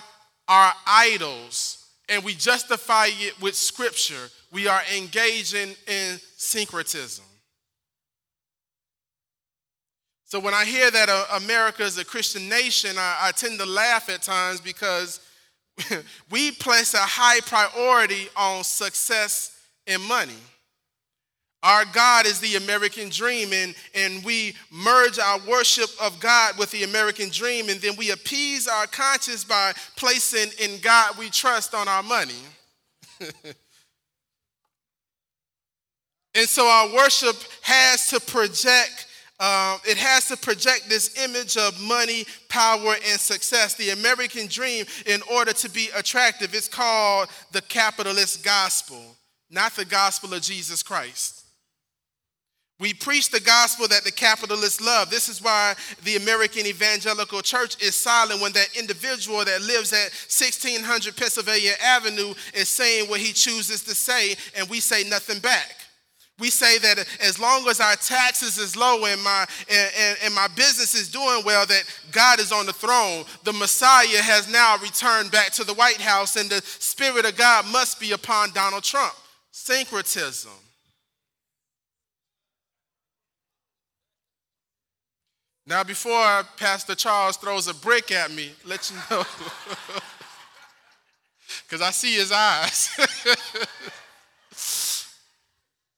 our 0.46 0.72
idols 0.86 1.88
and 2.08 2.22
we 2.22 2.36
justify 2.36 3.08
it 3.10 3.42
with 3.42 3.56
scripture, 3.56 4.30
we 4.52 4.68
are 4.68 4.82
engaging 4.96 5.74
in 5.88 6.20
syncretism. 6.36 7.24
So 10.34 10.40
when 10.40 10.52
I 10.52 10.64
hear 10.64 10.90
that 10.90 11.08
uh, 11.08 11.26
America 11.36 11.84
is 11.84 11.96
a 11.96 12.04
Christian 12.04 12.48
nation, 12.48 12.98
I, 12.98 13.28
I 13.28 13.30
tend 13.30 13.56
to 13.60 13.66
laugh 13.66 14.08
at 14.08 14.22
times 14.22 14.60
because 14.60 15.20
we 16.28 16.50
place 16.50 16.92
a 16.92 16.98
high 16.98 17.38
priority 17.38 18.26
on 18.36 18.64
success 18.64 19.56
and 19.86 20.02
money. 20.02 20.34
Our 21.62 21.84
God 21.84 22.26
is 22.26 22.40
the 22.40 22.56
American 22.56 23.10
dream, 23.10 23.52
and, 23.52 23.76
and 23.94 24.24
we 24.24 24.56
merge 24.72 25.20
our 25.20 25.38
worship 25.48 25.90
of 26.02 26.18
God 26.18 26.58
with 26.58 26.72
the 26.72 26.82
American 26.82 27.28
dream, 27.28 27.68
and 27.68 27.80
then 27.80 27.94
we 27.96 28.10
appease 28.10 28.66
our 28.66 28.88
conscience 28.88 29.44
by 29.44 29.72
placing 29.94 30.50
in 30.58 30.80
God 30.80 31.16
we 31.16 31.30
trust 31.30 31.76
on 31.76 31.86
our 31.86 32.02
money. 32.02 32.42
and 36.34 36.48
so 36.48 36.66
our 36.66 36.92
worship 36.92 37.36
has 37.62 38.08
to 38.08 38.18
project 38.18 39.03
um, 39.40 39.78
it 39.84 39.96
has 39.96 40.28
to 40.28 40.36
project 40.36 40.88
this 40.88 41.18
image 41.18 41.56
of 41.56 41.80
money, 41.80 42.24
power, 42.48 42.94
and 43.10 43.18
success. 43.18 43.74
The 43.74 43.90
American 43.90 44.46
dream, 44.46 44.86
in 45.06 45.22
order 45.22 45.52
to 45.52 45.68
be 45.70 45.88
attractive, 45.96 46.54
it's 46.54 46.68
called 46.68 47.28
the 47.50 47.62
capitalist 47.62 48.44
gospel, 48.44 49.16
not 49.50 49.72
the 49.72 49.84
gospel 49.84 50.34
of 50.34 50.42
Jesus 50.42 50.84
Christ. 50.84 51.44
We 52.80 52.92
preach 52.92 53.30
the 53.30 53.40
gospel 53.40 53.86
that 53.88 54.04
the 54.04 54.12
capitalists 54.12 54.80
love. 54.80 55.08
This 55.08 55.28
is 55.28 55.40
why 55.40 55.74
the 56.02 56.16
American 56.16 56.66
Evangelical 56.66 57.40
Church 57.40 57.80
is 57.82 57.94
silent 57.94 58.40
when 58.40 58.52
that 58.52 58.76
individual 58.76 59.44
that 59.44 59.62
lives 59.62 59.92
at 59.92 60.10
1600 60.12 61.16
Pennsylvania 61.16 61.72
Avenue 61.82 62.34
is 62.52 62.68
saying 62.68 63.08
what 63.08 63.20
he 63.20 63.32
chooses 63.32 63.82
to 63.84 63.94
say, 63.94 64.34
and 64.56 64.68
we 64.68 64.80
say 64.80 65.08
nothing 65.08 65.38
back. 65.38 65.83
We 66.38 66.50
say 66.50 66.78
that 66.78 66.98
as 67.20 67.38
long 67.38 67.68
as 67.68 67.78
our 67.78 67.94
taxes 67.94 68.58
is 68.58 68.74
low 68.74 69.04
and 69.04 69.22
my 69.22 69.46
and, 69.70 70.18
and, 70.24 70.34
my 70.34 70.48
business 70.48 70.94
is 70.94 71.08
doing 71.08 71.42
well, 71.44 71.64
that 71.64 71.84
God 72.10 72.40
is 72.40 72.50
on 72.50 72.66
the 72.66 72.72
throne. 72.72 73.24
The 73.44 73.52
Messiah 73.52 74.20
has 74.20 74.50
now 74.50 74.76
returned 74.78 75.30
back 75.30 75.52
to 75.52 75.64
the 75.64 75.74
White 75.74 76.00
House, 76.00 76.34
and 76.34 76.50
the 76.50 76.60
Spirit 76.64 77.24
of 77.24 77.36
God 77.36 77.66
must 77.70 78.00
be 78.00 78.12
upon 78.12 78.50
Donald 78.50 78.82
Trump. 78.82 79.14
Syncretism. 79.52 80.50
Now, 85.66 85.84
before 85.84 86.42
Pastor 86.58 86.96
Charles 86.96 87.36
throws 87.36 87.68
a 87.68 87.74
brick 87.74 88.10
at 88.10 88.32
me, 88.32 88.50
let 88.66 88.90
you 88.90 88.96
know, 89.08 89.22
because 91.62 91.80
I 91.80 91.90
see 91.90 92.16
his 92.16 92.32
eyes. 92.32 92.90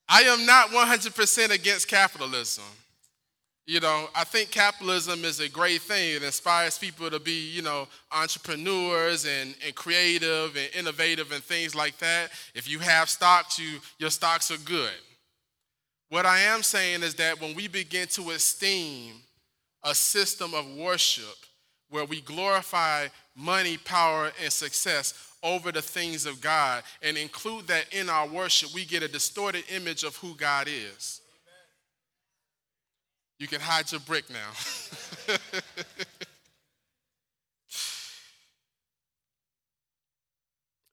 I 0.09 0.21
am 0.21 0.45
not 0.45 0.69
100% 0.69 1.51
against 1.51 1.87
capitalism. 1.87 2.63
You 3.65 3.81
know, 3.81 4.07
I 4.15 4.23
think 4.23 4.51
capitalism 4.51 5.25
is 5.25 5.41
a 5.41 5.49
great 5.49 5.81
thing. 5.81 6.15
It 6.15 6.23
inspires 6.23 6.77
people 6.77 7.09
to 7.09 7.19
be, 7.19 7.49
you 7.51 7.61
know, 7.61 7.89
entrepreneurs 8.13 9.25
and, 9.25 9.53
and 9.65 9.75
creative 9.75 10.55
and 10.55 10.69
innovative 10.73 11.33
and 11.33 11.43
things 11.43 11.75
like 11.75 11.97
that. 11.97 12.29
If 12.55 12.69
you 12.69 12.79
have 12.79 13.09
stocks, 13.09 13.59
you, 13.59 13.79
your 13.99 14.09
stocks 14.09 14.51
are 14.51 14.57
good. 14.59 14.93
What 16.07 16.25
I 16.25 16.39
am 16.39 16.63
saying 16.63 17.03
is 17.03 17.15
that 17.15 17.41
when 17.41 17.55
we 17.55 17.67
begin 17.67 18.07
to 18.11 18.29
esteem 18.29 19.15
a 19.83 19.93
system 19.93 20.53
of 20.53 20.65
worship 20.75 21.35
where 21.89 22.05
we 22.05 22.21
glorify 22.21 23.07
money, 23.35 23.77
power, 23.77 24.31
and 24.43 24.51
success, 24.51 25.13
over 25.43 25.71
the 25.71 25.81
things 25.81 26.25
of 26.25 26.41
God 26.41 26.83
and 27.01 27.17
include 27.17 27.67
that 27.67 27.93
in 27.93 28.09
our 28.09 28.27
worship, 28.27 28.73
we 28.73 28.85
get 28.85 29.03
a 29.03 29.07
distorted 29.07 29.63
image 29.73 30.03
of 30.03 30.15
who 30.17 30.35
God 30.35 30.67
is. 30.67 31.21
You 33.39 33.47
can 33.47 33.61
hide 33.61 33.91
your 33.91 34.01
brick 34.01 34.25
now. 34.31 34.49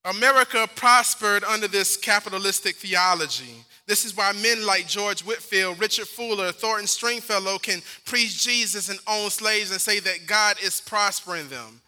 America 0.04 0.68
prospered 0.74 1.42
under 1.44 1.66
this 1.66 1.96
capitalistic 1.96 2.76
theology. 2.76 3.64
This 3.86 4.04
is 4.04 4.16
why 4.16 4.32
men 4.32 4.64
like 4.64 4.86
George 4.86 5.22
Whitefield, 5.22 5.78
Richard 5.78 6.08
Fuller, 6.08 6.52
Thornton 6.52 6.86
Stringfellow 6.86 7.58
can 7.58 7.82
preach 8.06 8.42
Jesus 8.42 8.88
and 8.88 8.98
own 9.06 9.28
slaves 9.30 9.70
and 9.70 9.80
say 9.80 10.00
that 10.00 10.26
God 10.26 10.56
is 10.62 10.80
prospering 10.80 11.48
them 11.48 11.82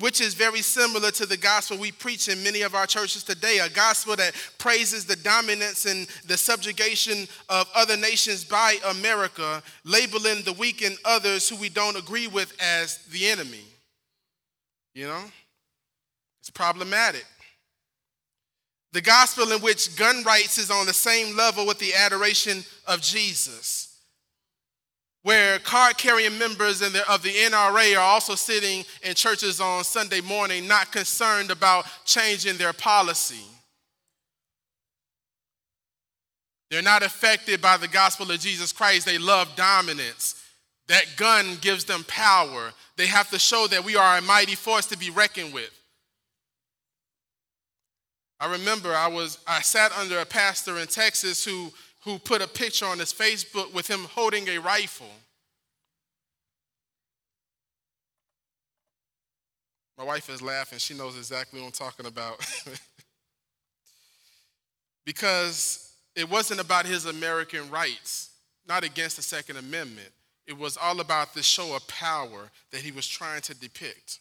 which 0.00 0.20
is 0.20 0.34
very 0.34 0.62
similar 0.62 1.10
to 1.10 1.26
the 1.26 1.36
gospel 1.36 1.76
we 1.76 1.90
preach 1.90 2.28
in 2.28 2.42
many 2.42 2.62
of 2.62 2.74
our 2.74 2.86
churches 2.86 3.24
today 3.24 3.58
a 3.58 3.68
gospel 3.68 4.14
that 4.16 4.32
praises 4.58 5.04
the 5.04 5.16
dominance 5.16 5.86
and 5.86 6.06
the 6.26 6.36
subjugation 6.36 7.26
of 7.48 7.68
other 7.74 7.96
nations 7.96 8.44
by 8.44 8.76
America, 8.90 9.62
labeling 9.84 10.42
the 10.42 10.52
weak 10.52 10.82
and 10.82 10.96
others 11.04 11.48
who 11.48 11.56
we 11.56 11.68
don't 11.68 11.96
agree 11.96 12.28
with 12.28 12.52
as 12.60 12.98
the 13.06 13.26
enemy. 13.26 13.64
You 14.94 15.08
know? 15.08 15.24
It's 16.40 16.50
problematic. 16.50 17.26
The 18.92 19.00
gospel 19.00 19.52
in 19.52 19.60
which 19.60 19.96
gun 19.96 20.22
rights 20.24 20.58
is 20.58 20.70
on 20.70 20.86
the 20.86 20.94
same 20.94 21.36
level 21.36 21.66
with 21.66 21.78
the 21.78 21.94
adoration 21.94 22.64
of 22.86 23.02
Jesus 23.02 23.88
where 25.28 25.58
card 25.58 25.98
carrying 25.98 26.38
members 26.38 26.78
the, 26.78 27.04
of 27.12 27.22
the 27.22 27.28
NRA 27.28 27.94
are 27.96 28.00
also 28.00 28.34
sitting 28.34 28.82
in 29.02 29.14
churches 29.14 29.60
on 29.60 29.84
Sunday 29.84 30.22
morning, 30.22 30.66
not 30.66 30.90
concerned 30.90 31.50
about 31.50 31.86
changing 32.06 32.56
their 32.56 32.72
policy. 32.72 33.44
They're 36.70 36.80
not 36.80 37.02
affected 37.02 37.60
by 37.60 37.76
the 37.76 37.88
gospel 37.88 38.30
of 38.30 38.40
Jesus 38.40 38.72
Christ. 38.72 39.04
They 39.04 39.18
love 39.18 39.54
dominance. 39.54 40.42
That 40.86 41.04
gun 41.16 41.58
gives 41.60 41.84
them 41.84 42.04
power. 42.08 42.72
They 42.96 43.06
have 43.06 43.30
to 43.30 43.38
show 43.38 43.66
that 43.66 43.84
we 43.84 43.96
are 43.96 44.16
a 44.16 44.22
mighty 44.22 44.54
force 44.54 44.86
to 44.86 44.96
be 44.96 45.10
reckoned 45.10 45.52
with. 45.52 45.70
I 48.40 48.52
remember 48.52 48.94
I 48.94 49.08
was 49.08 49.38
I 49.46 49.60
sat 49.62 49.92
under 49.98 50.18
a 50.20 50.26
pastor 50.26 50.78
in 50.78 50.86
Texas 50.86 51.44
who 51.44 51.72
who 52.04 52.18
put 52.18 52.40
a 52.40 52.48
picture 52.48 52.86
on 52.86 52.98
his 52.98 53.12
Facebook 53.12 53.74
with 53.74 53.88
him 53.88 54.04
holding 54.04 54.48
a 54.48 54.58
rifle. 54.58 55.10
My 59.96 60.04
wife 60.04 60.30
is 60.30 60.40
laughing. 60.40 60.78
She 60.78 60.94
knows 60.94 61.16
exactly 61.16 61.60
what 61.60 61.66
I'm 61.66 61.72
talking 61.72 62.06
about. 62.06 62.38
because 65.04 65.92
it 66.14 66.30
wasn't 66.30 66.60
about 66.60 66.86
his 66.86 67.06
American 67.06 67.68
rights, 67.68 68.30
not 68.68 68.84
against 68.84 69.16
the 69.16 69.22
Second 69.22 69.56
Amendment. 69.56 70.10
It 70.46 70.56
was 70.56 70.76
all 70.76 71.00
about 71.00 71.34
the 71.34 71.42
show 71.42 71.74
of 71.74 71.86
power 71.88 72.50
that 72.70 72.80
he 72.80 72.92
was 72.92 73.08
trying 73.08 73.40
to 73.42 73.54
depict. 73.54 74.20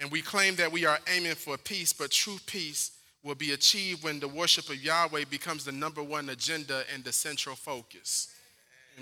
And 0.00 0.10
we 0.10 0.20
claim 0.20 0.56
that 0.56 0.70
we 0.70 0.84
are 0.84 0.98
aiming 1.14 1.34
for 1.34 1.56
peace, 1.56 1.92
but 1.92 2.10
true 2.10 2.38
peace 2.46 2.92
will 3.22 3.34
be 3.34 3.52
achieved 3.52 4.04
when 4.04 4.20
the 4.20 4.28
worship 4.28 4.68
of 4.68 4.82
Yahweh 4.82 5.24
becomes 5.30 5.64
the 5.64 5.72
number 5.72 6.02
one 6.02 6.28
agenda 6.28 6.84
and 6.92 7.02
the 7.02 7.12
central 7.12 7.56
focus. 7.56 8.28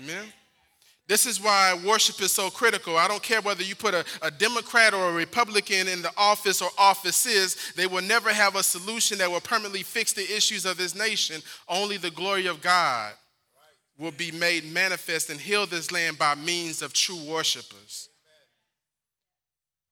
Amen. 0.01 0.25
This 1.07 1.27
is 1.27 1.39
why 1.39 1.79
worship 1.85 2.19
is 2.21 2.31
so 2.31 2.49
critical. 2.49 2.97
I 2.97 3.07
don't 3.07 3.21
care 3.21 3.41
whether 3.41 3.61
you 3.61 3.75
put 3.75 3.93
a, 3.93 4.03
a, 4.23 4.31
Democrat 4.31 4.93
or 4.93 5.09
a 5.09 5.13
Republican 5.13 5.87
in 5.87 6.01
the 6.01 6.11
office 6.17 6.63
or 6.63 6.69
offices, 6.79 7.73
they 7.75 7.85
will 7.85 8.01
never 8.01 8.33
have 8.33 8.55
a 8.55 8.63
solution 8.63 9.19
that 9.19 9.29
will 9.29 9.39
permanently 9.39 9.83
fix 9.83 10.13
the 10.13 10.23
issues 10.23 10.65
of 10.65 10.77
this 10.77 10.95
nation. 10.95 11.43
Only 11.69 11.97
the 11.97 12.09
glory 12.09 12.47
of 12.47 12.59
God 12.59 13.13
will 13.99 14.11
be 14.11 14.31
made 14.31 14.65
manifest 14.65 15.29
and 15.29 15.39
heal 15.39 15.67
this 15.67 15.91
land 15.91 16.17
by 16.17 16.33
means 16.33 16.81
of 16.81 16.91
true 16.91 17.23
worshipers. 17.29 18.09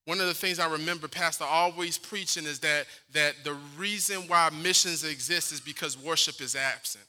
One 0.06 0.20
of 0.20 0.28
the 0.28 0.34
things 0.34 0.60
I 0.60 0.70
remember 0.70 1.08
Pastor 1.08 1.46
always 1.46 1.98
preaching 1.98 2.44
is 2.46 2.60
that, 2.60 2.86
that 3.14 3.36
the 3.44 3.56
reason 3.78 4.28
why 4.28 4.50
missions 4.50 5.04
exist 5.04 5.54
is 5.54 5.62
because 5.62 5.98
worship 5.98 6.42
is 6.42 6.56
absent. 6.56 7.06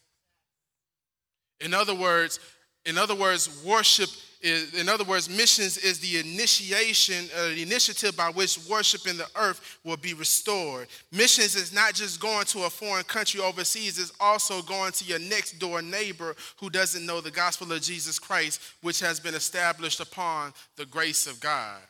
In 1.61 1.75
other 1.75 1.95
words, 1.95 2.39
in 2.85 2.99
other 2.99 3.15
words, 3.15 3.65
worship 3.65 4.11
is, 4.43 4.75
in 4.75 4.89
other 4.91 5.05
words, 5.05 5.29
missions 5.29 5.79
is 5.79 5.99
the 6.01 6.19
initiation, 6.19 7.29
uh, 7.37 7.49
the 7.49 7.63
initiative 7.63 8.15
by 8.15 8.29
which 8.29 8.59
worship 8.69 9.09
in 9.09 9.17
the 9.17 9.27
earth 9.37 9.79
will 9.85 9.97
be 9.97 10.13
restored. 10.13 10.87
Missions 11.11 11.57
is 11.57 11.73
not 11.73 11.95
just 11.95 12.21
going 12.21 12.45
to 12.47 12.65
a 12.65 12.71
foreign 12.71 13.05
country 13.05 13.41
overseas, 13.41 13.99
it's 13.99 14.13
also 14.21 14.61
going 14.63 14.93
to 14.93 15.05
your 15.05 15.19
next 15.19 15.59
door 15.59 15.81
neighbor 15.81 16.37
who 16.61 16.69
doesn't 16.69 17.07
know 17.07 17.23
the 17.23 17.31
gospel 17.31 17.73
of 17.73 17.81
Jesus 17.81 18.19
Christ, 18.19 18.61
which 18.83 19.01
has 19.01 19.19
been 19.19 19.35
established 19.35 20.01
upon 20.01 20.53
the 20.77 20.87
grace 20.87 21.27
of 21.27 21.41
God. 21.41 21.81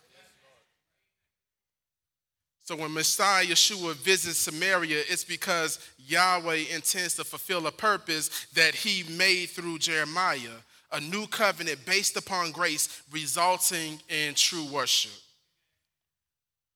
So 2.65 2.75
when 2.75 2.95
Messiah 2.95 3.45
Yeshua 3.45 3.95
visits 3.95 4.39
Samaria, 4.39 5.03
it's 5.11 5.23
because 5.23 5.79
Yahweh 5.99 6.65
intends 6.75 7.15
to 7.17 7.25
fulfill 7.25 7.67
a 7.67 7.71
purpose 7.71 8.47
that 8.55 8.75
he 8.75 9.05
made 9.19 9.51
through 9.51 9.81
Jeremiah, 9.81 10.57
a 10.91 10.99
new 10.99 11.27
covenant 11.27 11.85
based 11.85 12.17
upon 12.17 12.53
grace, 12.53 13.03
resulting 13.13 14.01
in 14.09 14.33
true 14.35 14.65
worship. 14.65 15.13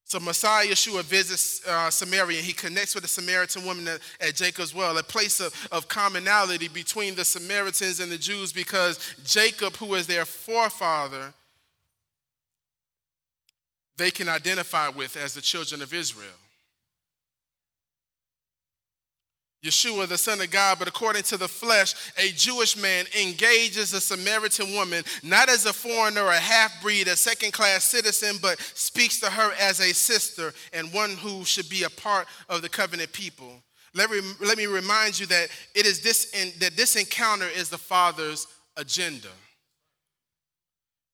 So 0.04 0.20
Messiah 0.20 0.66
Yeshua 0.66 1.04
visits 1.04 1.66
uh, 1.66 1.90
Samaria 1.90 2.38
and 2.38 2.46
he 2.46 2.52
connects 2.52 2.94
with 2.94 3.04
a 3.04 3.08
Samaritan 3.08 3.64
woman 3.64 3.88
at, 3.88 4.00
at 4.20 4.34
Jacob's 4.34 4.74
well, 4.74 4.96
a 4.98 5.02
place 5.02 5.40
of, 5.40 5.54
of 5.72 5.88
commonality 5.88 6.68
between 6.68 7.14
the 7.14 7.24
Samaritans 7.24 8.00
and 8.00 8.12
the 8.12 8.18
Jews 8.18 8.52
because 8.52 8.98
Jacob, 9.24 9.74
who 9.76 9.94
is 9.94 10.06
their 10.06 10.26
forefather, 10.26 11.32
they 13.98 14.10
can 14.10 14.28
identify 14.28 14.88
with 14.88 15.16
as 15.16 15.34
the 15.34 15.40
children 15.40 15.82
of 15.82 15.92
Israel. 15.92 16.30
Yeshua, 19.64 20.06
the 20.06 20.16
Son 20.16 20.40
of 20.40 20.50
God, 20.52 20.78
but 20.78 20.86
according 20.86 21.24
to 21.24 21.36
the 21.36 21.48
flesh, 21.48 21.94
a 22.16 22.30
Jewish 22.30 22.76
man 22.76 23.06
engages 23.20 23.92
a 23.92 24.00
Samaritan 24.00 24.72
woman, 24.72 25.02
not 25.24 25.48
as 25.48 25.66
a 25.66 25.72
foreigner, 25.72 26.26
a 26.28 26.36
half 26.36 26.80
breed, 26.80 27.08
a 27.08 27.16
second 27.16 27.52
class 27.52 27.84
citizen, 27.84 28.36
but 28.40 28.60
speaks 28.60 29.18
to 29.18 29.26
her 29.26 29.52
as 29.58 29.80
a 29.80 29.92
sister 29.92 30.54
and 30.72 30.92
one 30.92 31.10
who 31.10 31.44
should 31.44 31.68
be 31.68 31.82
a 31.82 31.90
part 31.90 32.28
of 32.48 32.62
the 32.62 32.68
covenant 32.68 33.12
people. 33.12 33.60
Let 33.94 34.10
me, 34.10 34.20
let 34.40 34.58
me 34.58 34.66
remind 34.66 35.18
you 35.18 35.26
that 35.26 35.48
it 35.74 35.86
is 35.86 36.02
this 36.02 36.30
that 36.60 36.76
this 36.76 36.94
encounter 36.94 37.48
is 37.48 37.68
the 37.68 37.78
Father's 37.78 38.46
agenda. 38.76 39.28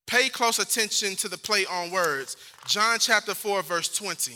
Pay 0.06 0.28
close 0.28 0.58
attention 0.58 1.16
to 1.16 1.28
the 1.28 1.38
play 1.38 1.64
on 1.66 1.90
words. 1.90 2.36
John 2.66 2.98
chapter 2.98 3.34
4, 3.34 3.62
verse 3.62 3.88
20. 3.88 4.32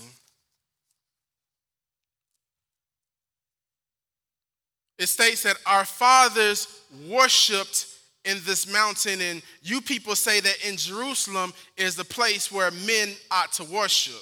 It 4.99 5.09
states 5.09 5.43
that 5.45 5.57
our 5.65 5.85
fathers 5.85 6.83
worshiped 7.09 7.87
in 8.25 8.39
this 8.45 8.71
mountain, 8.71 9.21
and 9.21 9.43
you 9.63 9.81
people 9.81 10.17
say 10.17 10.41
that 10.41 10.67
in 10.67 10.77
Jerusalem 10.77 11.53
is 11.77 11.95
the 11.95 12.05
place 12.05 12.51
where 12.51 12.71
men 12.71 13.11
ought 13.31 13.53
to 13.53 13.65
worship. 13.65 14.21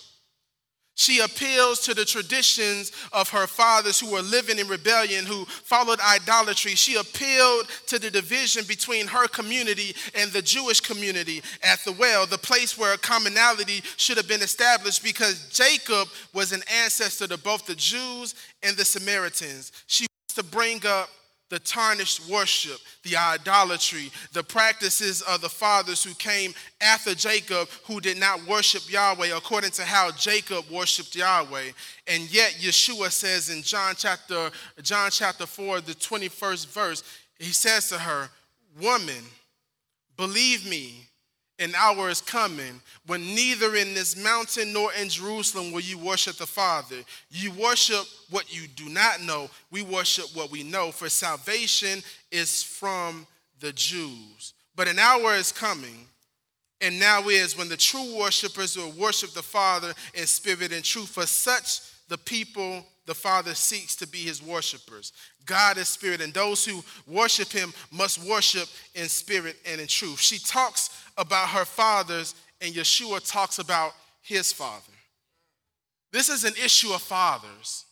She 0.98 1.20
appeals 1.20 1.80
to 1.80 1.92
the 1.92 2.06
traditions 2.06 2.90
of 3.12 3.28
her 3.28 3.46
fathers 3.46 4.00
who 4.00 4.10
were 4.10 4.22
living 4.22 4.58
in 4.58 4.66
rebellion, 4.66 5.26
who 5.26 5.44
followed 5.44 6.00
idolatry. 6.00 6.74
She 6.74 6.96
appealed 6.96 7.68
to 7.88 7.98
the 7.98 8.10
division 8.10 8.64
between 8.66 9.06
her 9.06 9.28
community 9.28 9.94
and 10.14 10.32
the 10.32 10.40
Jewish 10.40 10.80
community 10.80 11.42
at 11.62 11.84
the 11.84 11.92
well, 11.92 12.24
the 12.24 12.38
place 12.38 12.78
where 12.78 12.94
a 12.94 12.98
commonality 12.98 13.82
should 13.98 14.16
have 14.16 14.26
been 14.26 14.40
established 14.40 15.04
because 15.04 15.50
Jacob 15.50 16.08
was 16.32 16.52
an 16.52 16.62
ancestor 16.82 17.28
to 17.28 17.36
both 17.36 17.66
the 17.66 17.74
Jews 17.74 18.34
and 18.62 18.74
the 18.74 18.84
Samaritans. 18.86 19.72
She 19.86 20.06
wants 20.24 20.34
to 20.36 20.44
bring 20.44 20.80
up 20.86 21.10
the 21.48 21.58
tarnished 21.60 22.28
worship, 22.28 22.78
the 23.04 23.16
idolatry, 23.16 24.10
the 24.32 24.42
practices 24.42 25.22
of 25.22 25.40
the 25.40 25.48
fathers 25.48 26.02
who 26.02 26.12
came 26.14 26.52
after 26.80 27.14
Jacob 27.14 27.68
who 27.84 28.00
did 28.00 28.18
not 28.18 28.44
worship 28.46 28.90
Yahweh 28.90 29.36
according 29.36 29.70
to 29.72 29.84
how 29.84 30.10
Jacob 30.12 30.64
worshiped 30.70 31.14
Yahweh. 31.14 31.70
And 32.08 32.32
yet 32.32 32.52
Yeshua 32.60 33.10
says 33.10 33.50
in 33.50 33.62
John 33.62 33.94
chapter 33.96 34.50
John 34.82 35.10
chapter 35.10 35.46
4 35.46 35.82
the 35.82 35.94
21st 35.94 36.66
verse, 36.68 37.02
he 37.38 37.52
says 37.52 37.88
to 37.90 37.98
her, 37.98 38.30
"Woman, 38.80 39.24
believe 40.16 40.66
me, 40.66 41.05
an 41.58 41.74
hour 41.74 42.10
is 42.10 42.20
coming 42.20 42.80
when 43.06 43.22
neither 43.22 43.76
in 43.76 43.94
this 43.94 44.16
mountain 44.22 44.72
nor 44.72 44.92
in 44.92 45.08
Jerusalem 45.08 45.72
will 45.72 45.80
you 45.80 45.96
worship 45.96 46.36
the 46.36 46.46
Father. 46.46 46.96
You 47.30 47.50
worship 47.52 48.04
what 48.30 48.54
you 48.54 48.68
do 48.68 48.88
not 48.88 49.22
know. 49.22 49.48
We 49.70 49.82
worship 49.82 50.26
what 50.34 50.50
we 50.50 50.62
know, 50.62 50.90
for 50.92 51.08
salvation 51.08 52.02
is 52.30 52.62
from 52.62 53.26
the 53.60 53.72
Jews. 53.72 54.52
But 54.74 54.88
an 54.88 54.98
hour 54.98 55.34
is 55.34 55.50
coming, 55.50 56.06
and 56.82 57.00
now 57.00 57.28
is 57.28 57.56
when 57.56 57.70
the 57.70 57.76
true 57.76 58.18
worshipers 58.18 58.76
will 58.76 58.92
worship 58.92 59.30
the 59.32 59.42
Father 59.42 59.94
in 60.12 60.26
spirit 60.26 60.72
and 60.72 60.84
truth. 60.84 61.08
For 61.08 61.24
such 61.24 61.80
the 62.08 62.18
people 62.18 62.84
the 63.06 63.14
Father 63.14 63.54
seeks 63.54 63.96
to 63.96 64.06
be 64.06 64.18
his 64.18 64.42
worshipers. 64.42 65.12
God 65.46 65.78
is 65.78 65.88
spirit, 65.88 66.20
and 66.20 66.34
those 66.34 66.64
who 66.64 66.84
worship 67.06 67.50
him 67.50 67.72
must 67.90 68.22
worship 68.22 68.68
in 68.94 69.08
spirit 69.08 69.56
and 69.64 69.80
in 69.80 69.86
truth. 69.86 70.20
She 70.20 70.38
talks 70.38 70.90
about 71.16 71.48
her 71.48 71.64
fathers, 71.64 72.34
and 72.60 72.74
Yeshua 72.74 73.26
talks 73.26 73.58
about 73.58 73.92
his 74.22 74.52
father. 74.52 74.92
This 76.12 76.28
is 76.28 76.44
an 76.44 76.54
issue 76.62 76.92
of 76.92 77.00
fathers. 77.00 77.85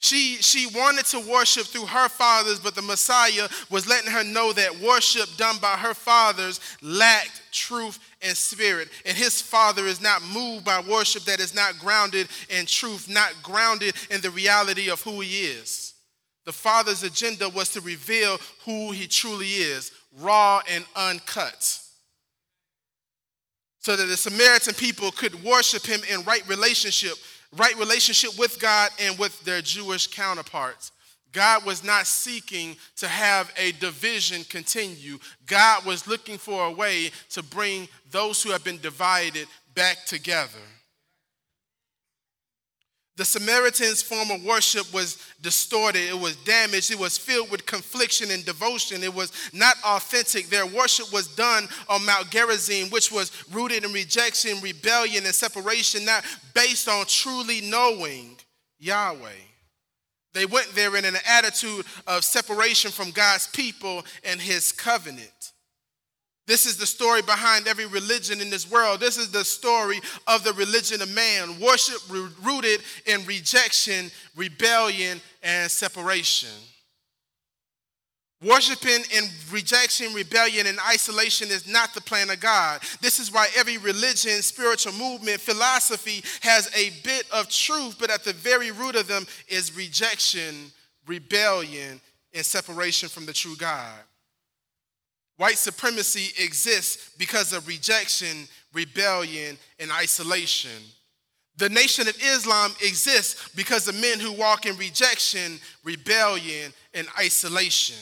She, 0.00 0.36
she 0.36 0.68
wanted 0.78 1.06
to 1.06 1.18
worship 1.20 1.66
through 1.66 1.86
her 1.86 2.08
fathers, 2.08 2.60
but 2.60 2.76
the 2.76 2.82
Messiah 2.82 3.48
was 3.68 3.88
letting 3.88 4.10
her 4.10 4.22
know 4.22 4.52
that 4.52 4.78
worship 4.80 5.28
done 5.36 5.56
by 5.60 5.76
her 5.76 5.92
fathers 5.92 6.60
lacked 6.80 7.42
truth 7.50 7.98
and 8.22 8.36
spirit. 8.36 8.88
And 9.04 9.16
his 9.16 9.42
father 9.42 9.86
is 9.86 10.00
not 10.00 10.22
moved 10.22 10.64
by 10.64 10.80
worship 10.80 11.24
that 11.24 11.40
is 11.40 11.54
not 11.54 11.78
grounded 11.80 12.28
in 12.48 12.66
truth, 12.66 13.08
not 13.08 13.34
grounded 13.42 13.94
in 14.10 14.20
the 14.20 14.30
reality 14.30 14.88
of 14.88 15.02
who 15.02 15.20
he 15.20 15.46
is. 15.46 15.94
The 16.44 16.52
father's 16.52 17.02
agenda 17.02 17.48
was 17.48 17.70
to 17.70 17.80
reveal 17.80 18.38
who 18.64 18.92
he 18.92 19.08
truly 19.08 19.48
is, 19.48 19.90
raw 20.20 20.62
and 20.70 20.84
uncut 20.94 21.80
so 23.88 23.96
that 23.96 24.04
the 24.04 24.18
Samaritan 24.18 24.74
people 24.74 25.10
could 25.10 25.42
worship 25.42 25.86
him 25.86 26.00
in 26.12 26.22
right 26.24 26.46
relationship, 26.46 27.14
right 27.56 27.76
relationship 27.78 28.38
with 28.38 28.60
God 28.60 28.90
and 29.00 29.18
with 29.18 29.40
their 29.44 29.62
Jewish 29.62 30.06
counterparts. 30.06 30.92
God 31.32 31.64
was 31.66 31.84
not 31.84 32.06
seeking 32.06 32.76
to 32.96 33.08
have 33.08 33.52
a 33.56 33.72
division 33.72 34.44
continue. 34.44 35.18
God 35.46 35.84
was 35.84 36.08
looking 36.08 36.38
for 36.38 36.66
a 36.66 36.70
way 36.70 37.10
to 37.30 37.42
bring 37.42 37.88
those 38.10 38.42
who 38.42 38.50
have 38.50 38.64
been 38.64 38.78
divided 38.78 39.46
back 39.74 40.04
together. 40.06 40.58
The 43.18 43.24
Samaritans' 43.24 44.00
form 44.00 44.30
of 44.30 44.44
worship 44.44 44.94
was 44.94 45.18
distorted, 45.42 46.08
it 46.08 46.16
was 46.16 46.36
damaged, 46.36 46.92
it 46.92 47.00
was 47.00 47.18
filled 47.18 47.50
with 47.50 47.66
confliction 47.66 48.30
and 48.30 48.44
devotion. 48.44 49.02
It 49.02 49.12
was 49.12 49.32
not 49.52 49.74
authentic. 49.84 50.48
Their 50.48 50.66
worship 50.66 51.12
was 51.12 51.26
done 51.34 51.68
on 51.88 52.06
Mount 52.06 52.30
Gerizim, 52.30 52.90
which 52.90 53.10
was 53.10 53.32
rooted 53.50 53.84
in 53.84 53.92
rejection, 53.92 54.60
rebellion, 54.62 55.24
and 55.24 55.34
separation, 55.34 56.04
not 56.04 56.24
based 56.54 56.88
on 56.88 57.06
truly 57.06 57.60
knowing 57.60 58.36
Yahweh. 58.78 59.32
They 60.32 60.46
went 60.46 60.68
there 60.76 60.94
in 60.94 61.04
an 61.04 61.16
attitude 61.26 61.86
of 62.06 62.22
separation 62.22 62.92
from 62.92 63.10
God's 63.10 63.48
people 63.48 64.04
and 64.22 64.40
his 64.40 64.70
covenant. 64.70 65.32
This 66.48 66.64
is 66.64 66.78
the 66.78 66.86
story 66.86 67.20
behind 67.20 67.68
every 67.68 67.84
religion 67.84 68.40
in 68.40 68.48
this 68.48 68.70
world. 68.70 69.00
This 69.00 69.18
is 69.18 69.30
the 69.30 69.44
story 69.44 70.00
of 70.26 70.42
the 70.44 70.54
religion 70.54 71.02
of 71.02 71.14
man, 71.14 71.60
worship 71.60 72.00
rooted 72.42 72.80
in 73.04 73.22
rejection, 73.26 74.10
rebellion, 74.34 75.20
and 75.42 75.70
separation. 75.70 76.48
Worshiping 78.42 79.04
in 79.14 79.24
rejection, 79.50 80.14
rebellion, 80.14 80.66
and 80.66 80.78
isolation 80.88 81.48
is 81.48 81.66
not 81.66 81.92
the 81.92 82.00
plan 82.00 82.30
of 82.30 82.40
God. 82.40 82.80
This 83.02 83.20
is 83.20 83.30
why 83.30 83.48
every 83.54 83.76
religion, 83.76 84.40
spiritual 84.40 84.94
movement, 84.94 85.42
philosophy 85.42 86.24
has 86.40 86.70
a 86.74 86.90
bit 87.04 87.24
of 87.30 87.50
truth, 87.50 87.96
but 88.00 88.10
at 88.10 88.24
the 88.24 88.32
very 88.32 88.70
root 88.70 88.96
of 88.96 89.06
them 89.06 89.26
is 89.48 89.76
rejection, 89.76 90.72
rebellion, 91.06 92.00
and 92.32 92.46
separation 92.46 93.10
from 93.10 93.26
the 93.26 93.34
true 93.34 93.56
God. 93.56 93.98
White 95.38 95.56
supremacy 95.56 96.32
exists 96.42 97.12
because 97.16 97.52
of 97.52 97.66
rejection, 97.66 98.46
rebellion, 98.72 99.56
and 99.78 99.90
isolation. 99.92 100.82
The 101.56 101.68
Nation 101.68 102.08
of 102.08 102.16
Islam 102.20 102.72
exists 102.82 103.48
because 103.54 103.88
of 103.88 104.00
men 104.00 104.18
who 104.18 104.32
walk 104.32 104.66
in 104.66 104.76
rejection, 104.76 105.58
rebellion, 105.84 106.72
and 106.92 107.06
isolation. 107.18 107.96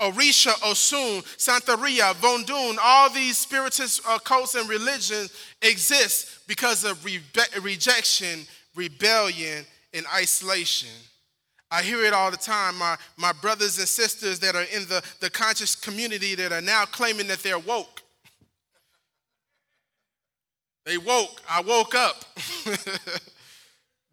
Orisha, 0.00 0.52
Osun, 0.62 1.22
Santeria, 1.36 2.14
Vodun, 2.14 2.76
all 2.82 3.10
these 3.10 3.36
spiritist 3.38 4.00
uh, 4.06 4.18
cults 4.18 4.54
and 4.54 4.68
religions 4.68 5.32
exist 5.62 6.46
because 6.46 6.84
of 6.84 7.04
rejection, 7.04 8.40
rebellion, 8.76 9.64
and 9.92 10.06
isolation. 10.14 10.90
I 11.70 11.82
hear 11.82 12.04
it 12.04 12.12
all 12.12 12.30
the 12.30 12.36
time. 12.36 12.78
My, 12.78 12.96
my 13.16 13.32
brothers 13.32 13.78
and 13.78 13.88
sisters 13.88 14.38
that 14.40 14.54
are 14.54 14.62
in 14.62 14.86
the, 14.88 15.02
the 15.20 15.30
conscious 15.30 15.74
community 15.74 16.34
that 16.36 16.52
are 16.52 16.60
now 16.60 16.84
claiming 16.84 17.26
that 17.28 17.40
they're 17.40 17.58
woke. 17.58 18.02
They 20.86 20.98
woke. 20.98 21.40
I 21.48 21.62
woke 21.62 21.94
up. 21.94 22.24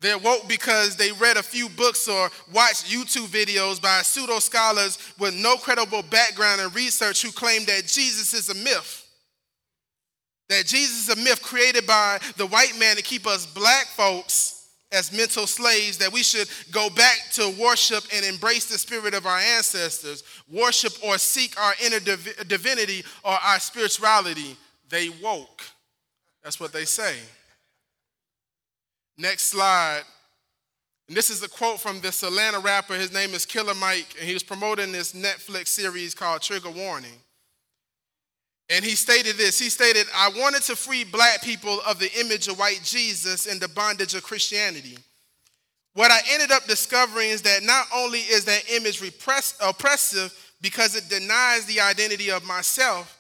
They're 0.02 0.18
woke 0.18 0.48
because 0.48 0.96
they 0.96 1.12
read 1.12 1.38
a 1.38 1.44
few 1.44 1.70
books 1.70 2.08
or 2.08 2.32
watched 2.52 2.88
YouTube 2.88 3.28
videos 3.28 3.80
by 3.80 4.02
pseudo 4.02 4.40
scholars 4.40 4.98
with 5.20 5.36
no 5.36 5.58
credible 5.58 6.02
background 6.02 6.60
and 6.60 6.74
research 6.74 7.22
who 7.22 7.32
claim 7.32 7.66
that 7.66 7.86
Jesus 7.86 8.34
is 8.34 8.50
a 8.50 8.56
myth. 8.56 9.08
That 10.50 10.66
Jesus 10.66 11.08
is 11.08 11.10
a 11.10 11.24
myth 11.24 11.44
created 11.44 11.86
by 11.86 12.20
the 12.38 12.48
white 12.48 12.78
man 12.80 12.96
to 12.96 13.04
keep 13.04 13.28
us 13.28 13.46
black 13.46 13.86
folks 13.86 14.61
as 14.92 15.12
mental 15.16 15.48
slaves 15.48 15.98
that 15.98 16.12
we 16.12 16.24
should 16.24 16.48
go 16.72 16.90
back 16.90 17.30
to 17.34 17.54
worship 17.60 18.04
and 18.14 18.26
embrace 18.26 18.66
the 18.66 18.78
spirit 18.78 19.14
of 19.14 19.26
our 19.26 19.38
ancestors, 19.38 20.24
worship 20.52 20.94
or 21.04 21.18
seek 21.18 21.60
our 21.60 21.74
inner 21.86 22.00
div- 22.00 22.48
divinity 22.48 23.04
or 23.24 23.32
our 23.32 23.60
spirituality. 23.60 24.58
They 24.90 25.10
woke. 25.10 25.64
That's 26.44 26.60
what 26.60 26.74
they 26.74 26.86
say. 26.86 27.16
Next 29.18 29.44
slide. 29.44 30.02
And 31.08 31.16
this 31.16 31.30
is 31.30 31.44
a 31.44 31.50
quote 31.50 31.80
from 31.80 32.02
this 32.02 32.24
Atlanta 32.24 32.60
rapper. 32.60 32.96
His 32.96 33.14
name 33.14 33.34
is 33.34 33.46
Killer 33.46 33.76
Mike, 33.76 34.16
and 34.18 34.28
he 34.28 34.34
was 34.34 34.44
promoting 34.44 34.92
this 34.92 35.14
Netflix 35.14 35.68
series 35.68 36.14
called 36.14 36.42
Trigger 36.42 36.70
Warning. 36.70 37.20
And 38.72 38.86
he 38.86 38.96
stated 38.96 39.36
this 39.36 39.60
He 39.60 39.70
stated, 39.70 40.08
I 40.16 40.30
wanted 40.30 40.64
to 40.64 40.76
free 40.76 41.04
black 41.04 41.44
people 41.44 41.80
of 41.86 42.00
the 42.00 42.12
image 42.20 42.48
of 42.48 42.58
white 42.58 42.82
Jesus 42.84 43.46
and 43.46 43.60
the 43.60 43.68
bondage 43.68 44.16
of 44.16 44.24
Christianity. 44.24 44.98
What 45.94 46.10
I 46.10 46.20
ended 46.32 46.52
up 46.52 46.66
discovering 46.66 47.30
is 47.30 47.42
that 47.42 47.64
not 47.64 47.86
only 47.94 48.20
is 48.20 48.46
that 48.46 48.72
image 48.72 49.02
repress, 49.02 49.58
oppressive 49.62 50.34
because 50.62 50.96
it 50.96 51.10
denies 51.10 51.66
the 51.66 51.82
identity 51.82 52.32
of 52.32 52.46
myself, 52.46 53.18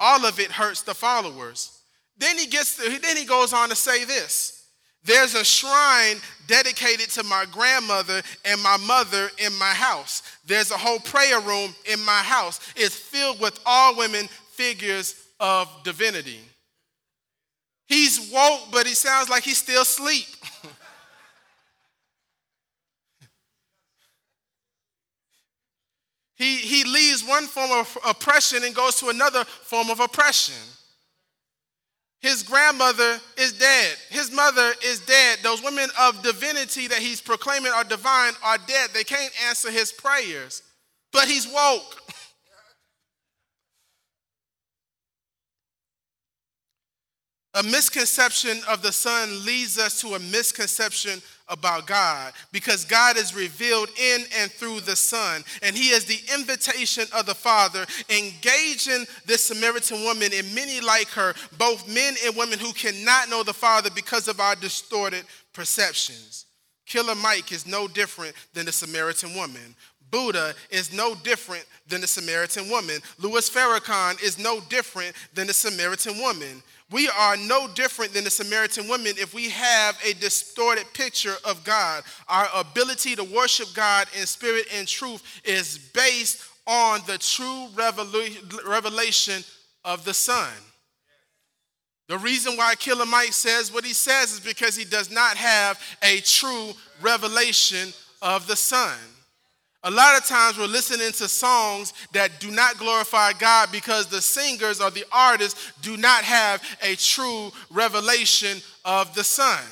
all 0.00 0.24
of 0.24 0.40
it 0.40 0.50
hurts 0.50 0.80
the 0.80 0.94
followers. 0.94 1.78
Then 2.16 2.38
he 2.38 2.46
gets 2.46 2.76
to, 2.76 2.98
then 3.00 3.18
he 3.18 3.26
goes 3.26 3.52
on 3.52 3.68
to 3.68 3.76
say 3.76 4.04
this. 4.04 4.60
There's 5.02 5.34
a 5.34 5.44
shrine 5.44 6.16
dedicated 6.46 7.08
to 7.10 7.22
my 7.22 7.46
grandmother 7.50 8.20
and 8.44 8.62
my 8.62 8.76
mother 8.86 9.30
in 9.38 9.54
my 9.54 9.72
house. 9.72 10.22
There's 10.46 10.70
a 10.70 10.76
whole 10.76 10.98
prayer 10.98 11.40
room 11.40 11.74
in 11.90 12.00
my 12.00 12.18
house. 12.18 12.60
It's 12.76 12.94
filled 12.94 13.40
with 13.40 13.58
all 13.64 13.96
women 13.96 14.28
figures 14.60 15.14
of 15.40 15.68
divinity. 15.84 16.40
He's 17.86 18.30
woke, 18.30 18.70
but 18.70 18.86
he 18.86 18.92
sounds 18.92 19.30
like 19.30 19.42
he's 19.42 19.56
still 19.56 19.80
asleep. 19.80 20.26
he, 26.36 26.56
he 26.56 26.84
leaves 26.84 27.24
one 27.26 27.46
form 27.46 27.70
of 27.72 27.96
oppression 28.06 28.62
and 28.64 28.74
goes 28.74 28.96
to 28.96 29.08
another 29.08 29.44
form 29.44 29.88
of 29.88 29.98
oppression. 30.00 30.54
His 32.20 32.42
grandmother 32.42 33.18
is 33.38 33.54
dead. 33.54 33.96
His 34.10 34.30
mother 34.30 34.74
is 34.84 35.00
dead. 35.06 35.38
Those 35.42 35.62
women 35.64 35.88
of 35.98 36.22
divinity 36.22 36.86
that 36.88 36.98
he's 36.98 37.22
proclaiming 37.22 37.72
are 37.72 37.84
divine 37.84 38.34
are 38.44 38.58
dead. 38.58 38.90
They 38.92 39.04
can't 39.04 39.32
answer 39.48 39.70
his 39.70 39.90
prayers. 39.90 40.62
But 41.12 41.28
he's 41.28 41.48
woke. 41.50 42.02
A 47.54 47.62
misconception 47.64 48.60
of 48.68 48.80
the 48.80 48.92
Son 48.92 49.44
leads 49.44 49.76
us 49.76 50.00
to 50.02 50.14
a 50.14 50.20
misconception 50.20 51.20
about 51.48 51.84
God 51.84 52.32
because 52.52 52.84
God 52.84 53.16
is 53.16 53.34
revealed 53.34 53.88
in 53.98 54.20
and 54.38 54.50
through 54.52 54.80
the 54.80 54.94
Son. 54.94 55.42
And 55.62 55.76
He 55.76 55.88
is 55.88 56.04
the 56.04 56.20
invitation 56.32 57.06
of 57.12 57.26
the 57.26 57.34
Father, 57.34 57.86
engaging 58.08 59.04
this 59.26 59.46
Samaritan 59.46 60.04
woman 60.04 60.30
and 60.32 60.54
many 60.54 60.80
like 60.80 61.08
her, 61.08 61.34
both 61.58 61.92
men 61.92 62.14
and 62.24 62.36
women 62.36 62.60
who 62.60 62.72
cannot 62.72 63.28
know 63.28 63.42
the 63.42 63.52
Father 63.52 63.90
because 63.90 64.28
of 64.28 64.38
our 64.38 64.54
distorted 64.54 65.24
perceptions. 65.52 66.46
Killer 66.86 67.14
Mike 67.14 67.52
is 67.52 67.66
no 67.66 67.86
different 67.86 68.34
than 68.52 68.66
the 68.66 68.72
Samaritan 68.72 69.34
woman. 69.34 69.74
Buddha 70.10 70.54
is 70.70 70.92
no 70.92 71.14
different 71.14 71.64
than 71.86 72.00
the 72.00 72.06
Samaritan 72.06 72.68
woman. 72.68 73.00
Louis 73.18 73.48
Farrakhan 73.48 74.22
is 74.22 74.38
no 74.38 74.60
different 74.68 75.14
than 75.34 75.46
the 75.46 75.54
Samaritan 75.54 76.18
woman. 76.18 76.62
We 76.90 77.08
are 77.08 77.36
no 77.36 77.68
different 77.68 78.12
than 78.12 78.24
the 78.24 78.30
Samaritan 78.30 78.88
woman 78.88 79.14
if 79.16 79.32
we 79.32 79.50
have 79.50 79.96
a 80.04 80.12
distorted 80.14 80.92
picture 80.92 81.36
of 81.44 81.62
God. 81.62 82.02
Our 82.28 82.48
ability 82.54 83.14
to 83.16 83.24
worship 83.24 83.68
God 83.74 84.08
in 84.18 84.26
spirit 84.26 84.66
and 84.74 84.88
truth 84.88 85.22
is 85.44 85.78
based 85.94 86.44
on 86.66 87.00
the 87.06 87.18
true 87.18 87.68
revelation 88.66 89.44
of 89.84 90.04
the 90.04 90.14
Son. 90.14 90.50
The 92.08 92.18
reason 92.18 92.56
why 92.56 92.74
Killer 92.74 93.06
Mike 93.06 93.32
says 93.32 93.72
what 93.72 93.84
he 93.84 93.92
says 93.92 94.32
is 94.32 94.40
because 94.40 94.74
he 94.74 94.84
does 94.84 95.12
not 95.12 95.36
have 95.36 95.80
a 96.02 96.20
true 96.20 96.72
revelation 97.00 97.92
of 98.20 98.48
the 98.48 98.56
Son. 98.56 98.98
A 99.82 99.90
lot 99.90 100.18
of 100.18 100.26
times 100.26 100.58
we're 100.58 100.66
listening 100.66 101.10
to 101.12 101.28
songs 101.28 101.94
that 102.12 102.38
do 102.38 102.50
not 102.50 102.76
glorify 102.76 103.32
God 103.32 103.70
because 103.72 104.06
the 104.06 104.20
singers 104.20 104.80
or 104.80 104.90
the 104.90 105.06
artists 105.10 105.72
do 105.80 105.96
not 105.96 106.22
have 106.22 106.62
a 106.82 106.96
true 106.96 107.50
revelation 107.70 108.60
of 108.84 109.14
the 109.14 109.24
Son. 109.24 109.62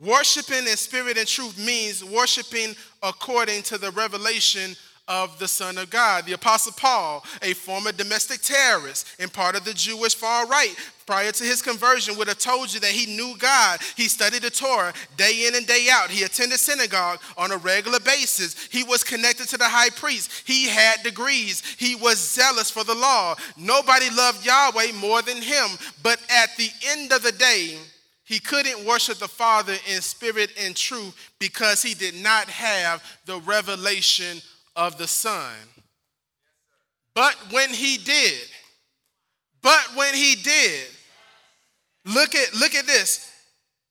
Worshiping 0.00 0.68
in 0.68 0.76
spirit 0.76 1.16
and 1.18 1.26
truth 1.26 1.58
means 1.58 2.04
worshiping 2.04 2.76
according 3.02 3.62
to 3.62 3.78
the 3.78 3.90
revelation 3.92 4.76
of 5.08 5.38
the 5.38 5.48
Son 5.48 5.78
of 5.78 5.90
God. 5.90 6.26
The 6.26 6.34
Apostle 6.34 6.72
Paul, 6.76 7.24
a 7.42 7.54
former 7.54 7.90
domestic 7.90 8.42
terrorist 8.42 9.08
and 9.18 9.32
part 9.32 9.56
of 9.56 9.64
the 9.64 9.74
Jewish 9.74 10.14
far 10.14 10.46
right, 10.46 10.74
prior 11.06 11.32
to 11.32 11.44
his 11.44 11.62
conversion, 11.62 12.16
would 12.18 12.28
have 12.28 12.38
told 12.38 12.72
you 12.72 12.78
that 12.80 12.90
he 12.90 13.16
knew 13.16 13.34
God. 13.38 13.80
He 13.96 14.08
studied 14.08 14.42
the 14.42 14.50
Torah 14.50 14.92
day 15.16 15.46
in 15.48 15.54
and 15.54 15.66
day 15.66 15.88
out. 15.90 16.10
He 16.10 16.24
attended 16.24 16.60
synagogue 16.60 17.20
on 17.38 17.50
a 17.50 17.56
regular 17.56 17.98
basis. 18.00 18.68
He 18.70 18.84
was 18.84 19.02
connected 19.02 19.48
to 19.48 19.56
the 19.56 19.64
high 19.64 19.90
priest. 19.90 20.46
He 20.46 20.68
had 20.68 21.02
degrees. 21.02 21.62
He 21.78 21.94
was 21.94 22.18
zealous 22.18 22.70
for 22.70 22.84
the 22.84 22.94
law. 22.94 23.36
Nobody 23.56 24.10
loved 24.10 24.44
Yahweh 24.44 24.92
more 25.00 25.22
than 25.22 25.40
him. 25.40 25.68
But 26.02 26.20
at 26.30 26.54
the 26.58 26.68
end 26.90 27.12
of 27.12 27.22
the 27.22 27.32
day, 27.32 27.78
He 28.28 28.40
couldn't 28.40 28.84
worship 28.84 29.16
the 29.16 29.26
Father 29.26 29.72
in 29.90 30.02
spirit 30.02 30.50
and 30.60 30.76
truth 30.76 31.16
because 31.38 31.80
he 31.80 31.94
did 31.94 32.14
not 32.14 32.46
have 32.50 33.02
the 33.24 33.40
revelation 33.40 34.42
of 34.78 34.96
the 34.96 35.08
Son. 35.08 35.52
But 37.14 37.34
when 37.50 37.70
he 37.70 37.98
did, 37.98 38.48
but 39.60 39.84
when 39.96 40.14
he 40.14 40.36
did, 40.36 40.86
look 42.06 42.34
at 42.34 42.54
look 42.54 42.74
at 42.74 42.86
this. 42.86 43.30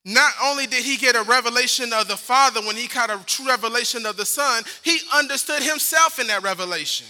Not 0.06 0.32
only 0.42 0.66
did 0.66 0.86
he 0.86 0.96
get 0.96 1.18
a 1.18 1.24
revelation 1.24 1.92
of 1.92 2.08
the 2.08 2.16
Father 2.16 2.62
when 2.62 2.78
he 2.78 2.88
got 2.88 3.10
a 3.10 3.22
true 3.26 3.46
revelation 3.46 4.06
of 4.06 4.16
the 4.16 4.26
Son, 4.26 4.64
he 4.82 5.00
understood 5.14 5.62
himself 5.62 6.18
in 6.18 6.28
that 6.28 6.44
revelation. 6.44 7.06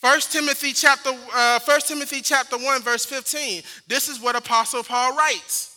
1 0.00 0.20
Timothy 0.22 0.72
chapter 0.72 1.10
uh, 1.32 1.60
1 1.64 1.80
Timothy 1.82 2.20
chapter 2.20 2.58
1 2.58 2.82
verse 2.82 3.04
15. 3.04 3.62
This 3.86 4.08
is 4.08 4.20
what 4.20 4.34
apostle 4.34 4.82
Paul 4.82 5.14
writes. 5.14 5.76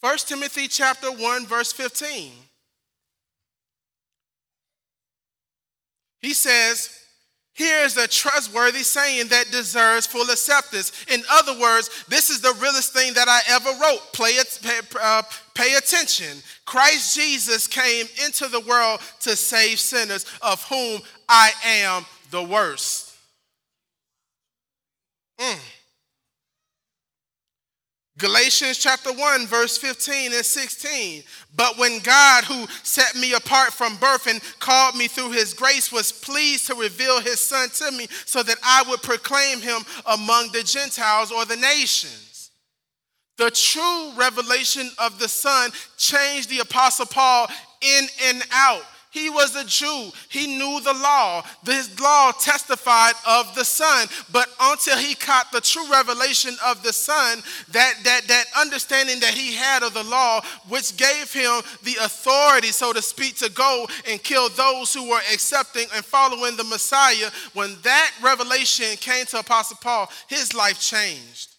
1 0.00 0.16
Timothy 0.18 0.68
chapter 0.68 1.12
1 1.12 1.46
verse 1.46 1.72
15. 1.72 2.32
He 6.22 6.32
says, 6.32 7.02
here 7.54 7.84
is 7.84 7.98
a 7.98 8.08
trustworthy 8.08 8.82
saying 8.82 9.28
that 9.28 9.50
deserves 9.50 10.06
full 10.06 10.30
acceptance. 10.30 11.04
In 11.12 11.22
other 11.30 11.58
words, 11.58 12.04
this 12.08 12.30
is 12.30 12.40
the 12.40 12.54
realest 12.54 12.94
thing 12.94 13.12
that 13.12 13.28
I 13.28 13.40
ever 13.50 13.78
wrote. 13.78 14.00
Play 14.14 14.32
pay, 14.62 14.80
uh, 15.00 15.22
pay 15.54 15.74
attention. 15.74 16.38
Christ 16.64 17.14
Jesus 17.14 17.66
came 17.66 18.06
into 18.24 18.48
the 18.48 18.60
world 18.60 19.00
to 19.20 19.36
save 19.36 19.80
sinners, 19.80 20.24
of 20.40 20.62
whom 20.64 21.02
I 21.28 21.50
am 21.64 22.06
the 22.30 22.42
worst. 22.42 23.14
Mm. 25.38 25.58
Galatians 28.22 28.78
chapter 28.78 29.12
1, 29.12 29.48
verse 29.48 29.76
15 29.76 30.32
and 30.32 30.44
16. 30.46 31.24
But 31.56 31.76
when 31.76 31.98
God, 31.98 32.44
who 32.44 32.68
set 32.84 33.16
me 33.16 33.34
apart 33.34 33.72
from 33.72 33.96
birth 33.96 34.28
and 34.28 34.40
called 34.60 34.94
me 34.94 35.08
through 35.08 35.32
his 35.32 35.52
grace, 35.52 35.90
was 35.90 36.12
pleased 36.12 36.68
to 36.68 36.76
reveal 36.76 37.20
his 37.20 37.40
son 37.40 37.68
to 37.70 37.90
me 37.90 38.06
so 38.24 38.44
that 38.44 38.58
I 38.62 38.84
would 38.88 39.02
proclaim 39.02 39.60
him 39.60 39.82
among 40.06 40.52
the 40.52 40.62
Gentiles 40.62 41.32
or 41.32 41.44
the 41.44 41.56
nations. 41.56 42.52
The 43.38 43.50
true 43.50 44.12
revelation 44.16 44.88
of 44.98 45.18
the 45.18 45.28
Son 45.28 45.72
changed 45.96 46.48
the 46.48 46.60
Apostle 46.60 47.06
Paul 47.06 47.48
in 47.80 48.06
and 48.26 48.44
out. 48.52 48.84
He 49.12 49.28
was 49.28 49.54
a 49.54 49.64
Jew. 49.66 50.10
He 50.30 50.46
knew 50.46 50.80
the 50.80 50.94
law. 50.94 51.44
This 51.62 52.00
law 52.00 52.32
testified 52.32 53.12
of 53.28 53.54
the 53.54 53.62
Son. 53.62 54.08
But 54.32 54.48
until 54.58 54.96
he 54.96 55.14
caught 55.14 55.52
the 55.52 55.60
true 55.60 55.86
revelation 55.92 56.56
of 56.64 56.82
the 56.82 56.94
Son, 56.94 57.42
that, 57.72 57.92
that, 58.04 58.22
that 58.28 58.44
understanding 58.58 59.20
that 59.20 59.34
he 59.34 59.54
had 59.54 59.82
of 59.82 59.92
the 59.92 60.02
law, 60.04 60.40
which 60.66 60.96
gave 60.96 61.30
him 61.30 61.60
the 61.82 61.96
authority, 62.02 62.68
so 62.68 62.94
to 62.94 63.02
speak, 63.02 63.36
to 63.36 63.50
go 63.50 63.86
and 64.08 64.22
kill 64.22 64.48
those 64.48 64.94
who 64.94 65.10
were 65.10 65.20
accepting 65.30 65.88
and 65.94 66.02
following 66.02 66.56
the 66.56 66.64
Messiah, 66.64 67.28
when 67.52 67.76
that 67.82 68.12
revelation 68.22 68.96
came 68.96 69.26
to 69.26 69.40
Apostle 69.40 69.76
Paul, 69.82 70.08
his 70.26 70.54
life 70.54 70.80
changed. 70.80 71.50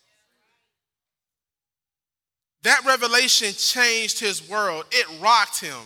That 2.63 2.83
revelation 2.83 3.53
changed 3.53 4.19
his 4.19 4.49
world, 4.49 4.85
it 4.91 5.05
rocked 5.21 5.59
him. 5.59 5.77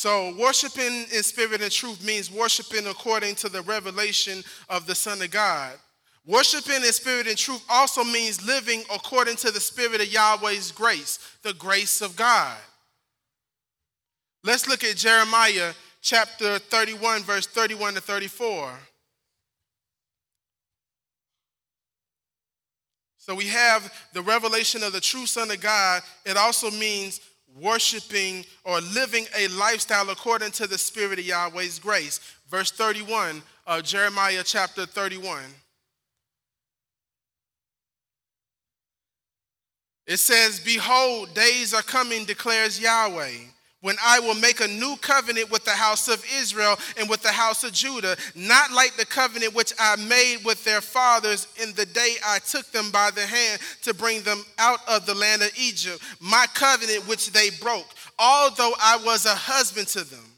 So, 0.00 0.34
worshiping 0.38 1.04
in 1.14 1.22
spirit 1.22 1.60
and 1.60 1.70
truth 1.70 2.02
means 2.02 2.30
worshiping 2.30 2.86
according 2.86 3.34
to 3.34 3.50
the 3.50 3.60
revelation 3.60 4.42
of 4.70 4.86
the 4.86 4.94
Son 4.94 5.20
of 5.20 5.30
God. 5.30 5.74
Worshiping 6.24 6.76
in 6.76 6.92
spirit 6.94 7.26
and 7.26 7.36
truth 7.36 7.62
also 7.68 8.02
means 8.02 8.42
living 8.46 8.82
according 8.90 9.36
to 9.36 9.50
the 9.50 9.60
spirit 9.60 10.00
of 10.00 10.10
Yahweh's 10.10 10.72
grace, 10.72 11.18
the 11.42 11.52
grace 11.52 12.00
of 12.00 12.16
God. 12.16 12.56
Let's 14.42 14.66
look 14.66 14.84
at 14.84 14.96
Jeremiah 14.96 15.74
chapter 16.00 16.58
31, 16.58 17.20
verse 17.24 17.46
31 17.46 17.92
to 17.92 18.00
34. 18.00 18.72
So 23.18 23.34
we 23.34 23.48
have 23.48 23.92
the 24.14 24.22
revelation 24.22 24.82
of 24.82 24.94
the 24.94 25.00
true 25.02 25.26
Son 25.26 25.50
of 25.50 25.60
God. 25.60 26.00
It 26.24 26.38
also 26.38 26.70
means 26.70 27.20
worshiping 27.58 28.44
or 28.64 28.80
living 28.80 29.26
a 29.36 29.48
lifestyle 29.48 30.10
according 30.10 30.50
to 30.52 30.66
the 30.66 30.78
Spirit 30.78 31.18
of 31.18 31.24
Yahweh's 31.24 31.78
grace. 31.78 32.20
Verse 32.50 32.70
31 32.70 33.42
of 33.66 33.82
Jeremiah 33.84 34.42
chapter 34.44 34.86
31. 34.86 35.42
It 40.06 40.18
says, 40.18 40.60
Behold, 40.60 41.34
days 41.34 41.72
are 41.72 41.82
coming, 41.82 42.24
declares 42.24 42.80
Yahweh 42.80 43.38
when 43.82 43.96
I 44.04 44.20
will 44.20 44.34
make 44.34 44.60
a 44.60 44.68
new 44.68 44.96
covenant 45.00 45.50
with 45.50 45.64
the 45.64 45.70
house 45.70 46.08
of 46.08 46.24
Israel 46.34 46.78
and 46.98 47.08
with 47.08 47.22
the 47.22 47.32
house 47.32 47.64
of 47.64 47.72
Judah, 47.72 48.16
not 48.34 48.72
like 48.72 48.96
the 48.96 49.06
covenant 49.06 49.54
which 49.54 49.72
I 49.78 49.96
made 49.96 50.38
with 50.44 50.62
their 50.64 50.80
fathers 50.80 51.46
in 51.62 51.72
the 51.74 51.86
day 51.86 52.16
I 52.26 52.38
took 52.40 52.70
them 52.72 52.90
by 52.90 53.10
the 53.10 53.26
hand 53.26 53.60
to 53.82 53.94
bring 53.94 54.22
them 54.22 54.44
out 54.58 54.80
of 54.88 55.06
the 55.06 55.14
land 55.14 55.42
of 55.42 55.50
Egypt, 55.58 56.02
my 56.20 56.46
covenant 56.54 57.08
which 57.08 57.32
they 57.32 57.50
broke, 57.60 57.88
although 58.18 58.74
I 58.80 58.98
was 59.04 59.26
a 59.26 59.34
husband 59.34 59.88
to 59.88 60.04
them 60.04 60.29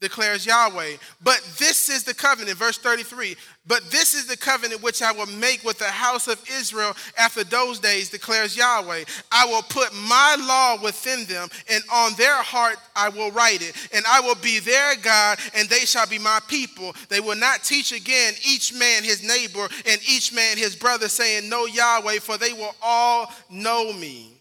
declares 0.00 0.46
Yahweh. 0.46 0.96
But 1.22 1.40
this 1.58 1.88
is 1.88 2.04
the 2.04 2.14
covenant, 2.14 2.56
verse 2.56 2.78
33. 2.78 3.36
But 3.66 3.90
this 3.90 4.14
is 4.14 4.26
the 4.26 4.36
covenant 4.36 4.82
which 4.82 5.02
I 5.02 5.12
will 5.12 5.26
make 5.26 5.62
with 5.64 5.78
the 5.78 5.84
house 5.84 6.28
of 6.28 6.42
Israel 6.50 6.96
after 7.18 7.44
those 7.44 7.78
days, 7.78 8.08
declares 8.08 8.56
Yahweh. 8.56 9.04
I 9.30 9.46
will 9.46 9.62
put 9.62 9.92
my 9.94 10.36
law 10.40 10.82
within 10.82 11.24
them, 11.26 11.48
and 11.70 11.82
on 11.92 12.14
their 12.14 12.42
heart 12.42 12.76
I 12.96 13.08
will 13.08 13.30
write 13.32 13.62
it. 13.62 13.74
And 13.92 14.04
I 14.08 14.20
will 14.20 14.36
be 14.36 14.60
their 14.60 14.96
God, 14.96 15.38
and 15.54 15.68
they 15.68 15.80
shall 15.80 16.06
be 16.06 16.18
my 16.18 16.40
people. 16.48 16.94
They 17.08 17.20
will 17.20 17.36
not 17.36 17.64
teach 17.64 17.92
again 17.92 18.34
each 18.46 18.72
man 18.72 19.04
his 19.04 19.22
neighbor 19.22 19.68
and 19.86 20.00
each 20.08 20.32
man 20.32 20.56
his 20.56 20.76
brother, 20.76 21.08
saying, 21.08 21.48
Know 21.48 21.66
Yahweh, 21.66 22.20
for 22.20 22.38
they 22.38 22.52
will 22.52 22.74
all 22.82 23.32
know 23.50 23.92
me. 23.92 24.40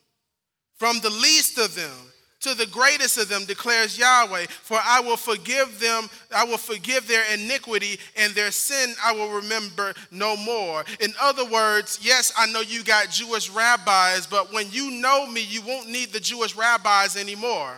From 0.77 0.99
the 0.99 1.09
least 1.09 1.57
of 1.57 1.73
them, 1.73 2.06
to 2.41 2.53
the 2.53 2.67
greatest 2.67 3.17
of 3.17 3.29
them, 3.29 3.45
declares 3.45 3.97
Yahweh, 3.97 4.45
for 4.47 4.77
I 4.83 4.99
will 4.99 5.17
forgive 5.17 5.79
them, 5.79 6.09
I 6.35 6.43
will 6.43 6.57
forgive 6.57 7.07
their 7.07 7.23
iniquity, 7.33 7.99
and 8.15 8.33
their 8.33 8.51
sin 8.51 8.93
I 9.03 9.11
will 9.13 9.29
remember 9.29 9.93
no 10.11 10.37
more. 10.37 10.83
In 10.99 11.13
other 11.19 11.45
words, 11.45 11.99
yes, 12.01 12.31
I 12.37 12.45
know 12.51 12.61
you 12.61 12.83
got 12.83 13.09
Jewish 13.09 13.49
rabbis, 13.49 14.27
but 14.27 14.53
when 14.53 14.69
you 14.71 14.91
know 14.91 15.25
me, 15.25 15.41
you 15.41 15.61
won't 15.61 15.89
need 15.89 16.13
the 16.13 16.19
Jewish 16.19 16.55
rabbis 16.55 17.17
anymore. 17.17 17.73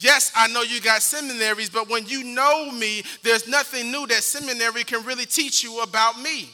Yes, 0.00 0.32
I 0.34 0.48
know 0.48 0.62
you 0.62 0.80
got 0.80 1.00
seminaries, 1.00 1.70
but 1.70 1.88
when 1.88 2.06
you 2.06 2.24
know 2.24 2.72
me, 2.72 3.04
there's 3.22 3.46
nothing 3.46 3.92
new 3.92 4.04
that 4.08 4.24
seminary 4.24 4.82
can 4.82 5.04
really 5.04 5.26
teach 5.26 5.62
you 5.62 5.80
about 5.82 6.20
me. 6.20 6.50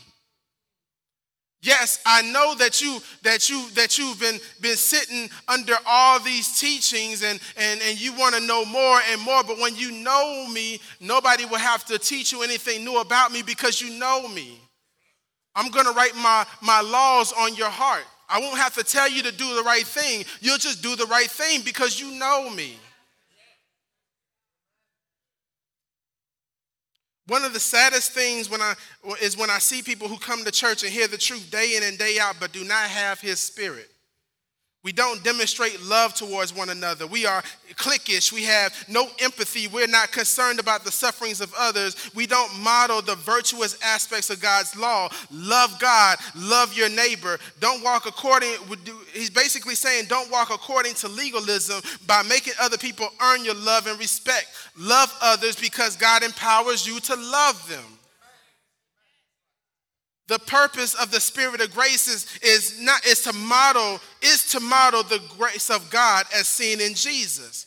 Yes, 1.61 2.01
I 2.07 2.23
know 2.23 2.55
that 2.55 2.81
you 2.81 3.01
that 3.23 3.51
you 3.51 3.69
that 3.71 3.99
you've 3.99 4.21
been 4.21 4.39
been 4.61 4.77
sitting 4.77 5.29
under 5.49 5.75
all 5.87 6.21
these 6.21 6.59
teachings 6.61 7.25
and 7.25 7.41
and, 7.57 7.81
and 7.83 8.01
you 8.01 8.13
want 8.13 8.37
to 8.37 8.41
know 8.41 8.65
more 8.65 9.01
and 9.11 9.21
more, 9.21 9.43
but 9.43 9.59
when 9.59 9.75
you 9.75 9.91
know 9.91 10.47
me, 10.53 10.81
nobody 11.01 11.45
will 11.45 11.59
have 11.59 11.85
to 11.87 11.99
teach 11.99 12.31
you 12.33 12.43
anything 12.43 12.85
new 12.85 13.01
about 13.01 13.33
me 13.33 13.43
because 13.43 13.81
you 13.81 13.99
know 13.99 14.29
me. 14.29 14.61
I'm 15.59 15.73
gonna 15.73 15.91
write 15.91 16.15
my, 16.15 16.47
my 16.63 16.81
laws 16.81 17.33
on 17.33 17.57
your 17.57 17.69
heart. 17.69 18.05
I 18.29 18.39
won't 18.39 18.59
have 18.59 18.75
to 18.75 18.85
tell 18.85 19.11
you 19.11 19.25
to 19.25 19.33
do 19.33 19.57
the 19.57 19.63
right 19.65 19.85
thing. 19.85 20.25
You'll 20.41 20.59
just 20.59 20.83
do 20.83 20.95
the 20.95 21.07
right 21.07 21.29
thing 21.29 21.63
because 21.65 21.99
you 21.99 22.13
know 22.13 22.49
me. 22.51 22.79
One 27.29 27.45
of 27.45 27.53
the 27.53 27.61
saddest 27.61 28.13
things 28.13 28.51
when 28.51 28.63
I, 28.63 28.75
is 29.21 29.37
when 29.37 29.51
I 29.51 29.59
see 29.59 29.83
people 29.83 30.09
who 30.09 30.19
come 30.19 30.45
to 30.45 30.51
church 30.51 30.83
and 30.83 30.91
hear 30.91 31.07
the 31.07 31.19
truth 31.19 31.51
day 31.51 31.77
in 31.77 31.83
and 31.83 31.99
day 31.99 32.19
out, 32.19 32.37
but 32.41 32.53
do 32.53 32.65
not 32.65 32.89
have 32.89 33.21
His 33.21 33.39
Spirit. 33.39 33.91
We 34.89 34.93
don't 34.93 35.23
demonstrate 35.23 35.83
love 35.83 36.15
towards 36.15 36.57
one 36.57 36.71
another. 36.71 37.07
We 37.07 37.27
are 37.27 37.43
cliquish. 37.75 38.33
We 38.33 38.45
have 38.45 38.73
no 38.89 39.07
empathy. 39.19 39.69
We're 39.69 39.87
not 39.87 40.13
concerned 40.13 40.59
about 40.61 40.83
the 40.83 40.91
sufferings 40.91 41.43
of 41.43 41.53
others. 41.59 41.95
We 42.15 42.27
don't 42.27 42.59
model 42.61 43.03
the 43.03 43.17
virtuous 43.17 43.77
aspects 43.85 44.31
of 44.31 44.41
God's 44.41 44.75
law. 44.77 45.11
Love 45.31 45.79
God, 45.79 46.17
love 46.35 46.73
your 46.73 46.89
neighbor. 46.89 47.39
Don't 47.61 47.85
walk 47.85 48.07
according, 48.07 48.55
he's 49.13 49.29
basically 49.29 49.75
saying, 49.75 50.07
don't 50.09 50.31
walk 50.31 50.49
according 50.49 50.95
to 50.95 51.09
legalism 51.09 51.83
by 52.07 52.23
making 52.23 52.55
other 52.59 52.79
people 52.79 53.11
earn 53.21 53.45
your 53.45 53.57
love 53.57 53.89
and 53.89 53.99
respect. 53.99 54.47
Love 54.79 55.15
others 55.21 55.55
because 55.55 55.97
God 55.99 56.23
empowers 56.23 56.87
you 56.87 56.99
to 56.99 57.15
love 57.15 57.69
them. 57.69 57.98
The 60.29 60.39
purpose 60.39 60.95
of 60.95 61.11
the 61.11 61.21
spirit 61.21 61.63
of 61.63 61.73
grace 61.75 62.07
is, 62.07 62.27
is 62.43 62.81
not 62.81 63.05
is 63.07 63.23
to 63.23 63.33
model 63.33 63.99
is 64.23 64.45
to 64.53 64.61
model 64.61 65.03
the 65.03 65.23
grace 65.39 65.71
of 65.71 65.89
God 65.91 66.27
as 66.35 66.47
seen 66.47 66.81
in 66.81 66.95
Jesus. 66.95 67.67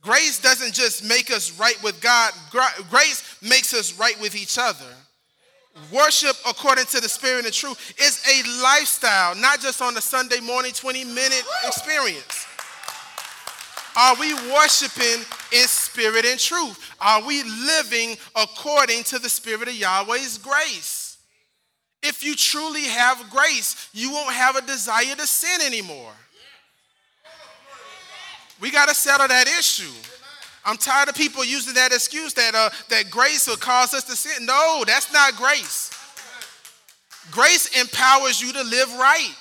Grace 0.00 0.40
doesn't 0.40 0.72
just 0.72 1.04
make 1.04 1.30
us 1.30 1.58
right 1.58 1.80
with 1.82 2.00
God, 2.00 2.32
grace 2.88 3.36
makes 3.42 3.74
us 3.74 3.98
right 3.98 4.18
with 4.20 4.34
each 4.34 4.56
other. 4.56 4.86
Worship 5.92 6.36
according 6.48 6.86
to 6.86 7.00
the 7.00 7.08
spirit 7.08 7.44
and 7.44 7.52
truth 7.52 7.94
is 8.00 8.22
a 8.26 8.62
lifestyle, 8.62 9.34
not 9.34 9.60
just 9.60 9.82
on 9.82 9.96
a 9.96 10.00
Sunday 10.00 10.40
morning 10.40 10.72
20 10.72 11.04
minute 11.04 11.42
experience. 11.66 12.46
Are 13.96 14.14
we 14.14 14.32
worshiping 14.52 15.24
in 15.52 15.66
spirit 15.66 16.24
and 16.24 16.38
truth? 16.38 16.94
Are 17.00 17.24
we 17.26 17.42
living 17.42 18.16
according 18.36 19.02
to 19.04 19.18
the 19.18 19.28
spirit 19.28 19.68
of 19.68 19.74
Yahweh's 19.74 20.38
grace? 20.38 20.99
If 22.02 22.24
you 22.24 22.34
truly 22.34 22.84
have 22.84 23.28
grace, 23.30 23.88
you 23.92 24.10
won't 24.10 24.32
have 24.32 24.56
a 24.56 24.62
desire 24.62 25.14
to 25.16 25.26
sin 25.26 25.60
anymore. 25.66 26.12
We 28.60 28.70
got 28.70 28.88
to 28.88 28.94
settle 28.94 29.28
that 29.28 29.46
issue. 29.46 29.90
I'm 30.64 30.76
tired 30.76 31.08
of 31.08 31.14
people 31.14 31.44
using 31.44 31.74
that 31.74 31.92
excuse 31.92 32.34
that, 32.34 32.54
uh, 32.54 32.70
that 32.90 33.10
grace 33.10 33.48
will 33.48 33.56
cause 33.56 33.94
us 33.94 34.04
to 34.04 34.16
sin. 34.16 34.44
No, 34.44 34.84
that's 34.86 35.12
not 35.12 35.34
grace. 35.36 35.90
Grace 37.30 37.80
empowers 37.80 38.40
you 38.40 38.52
to 38.52 38.62
live 38.62 38.92
right. 38.94 39.34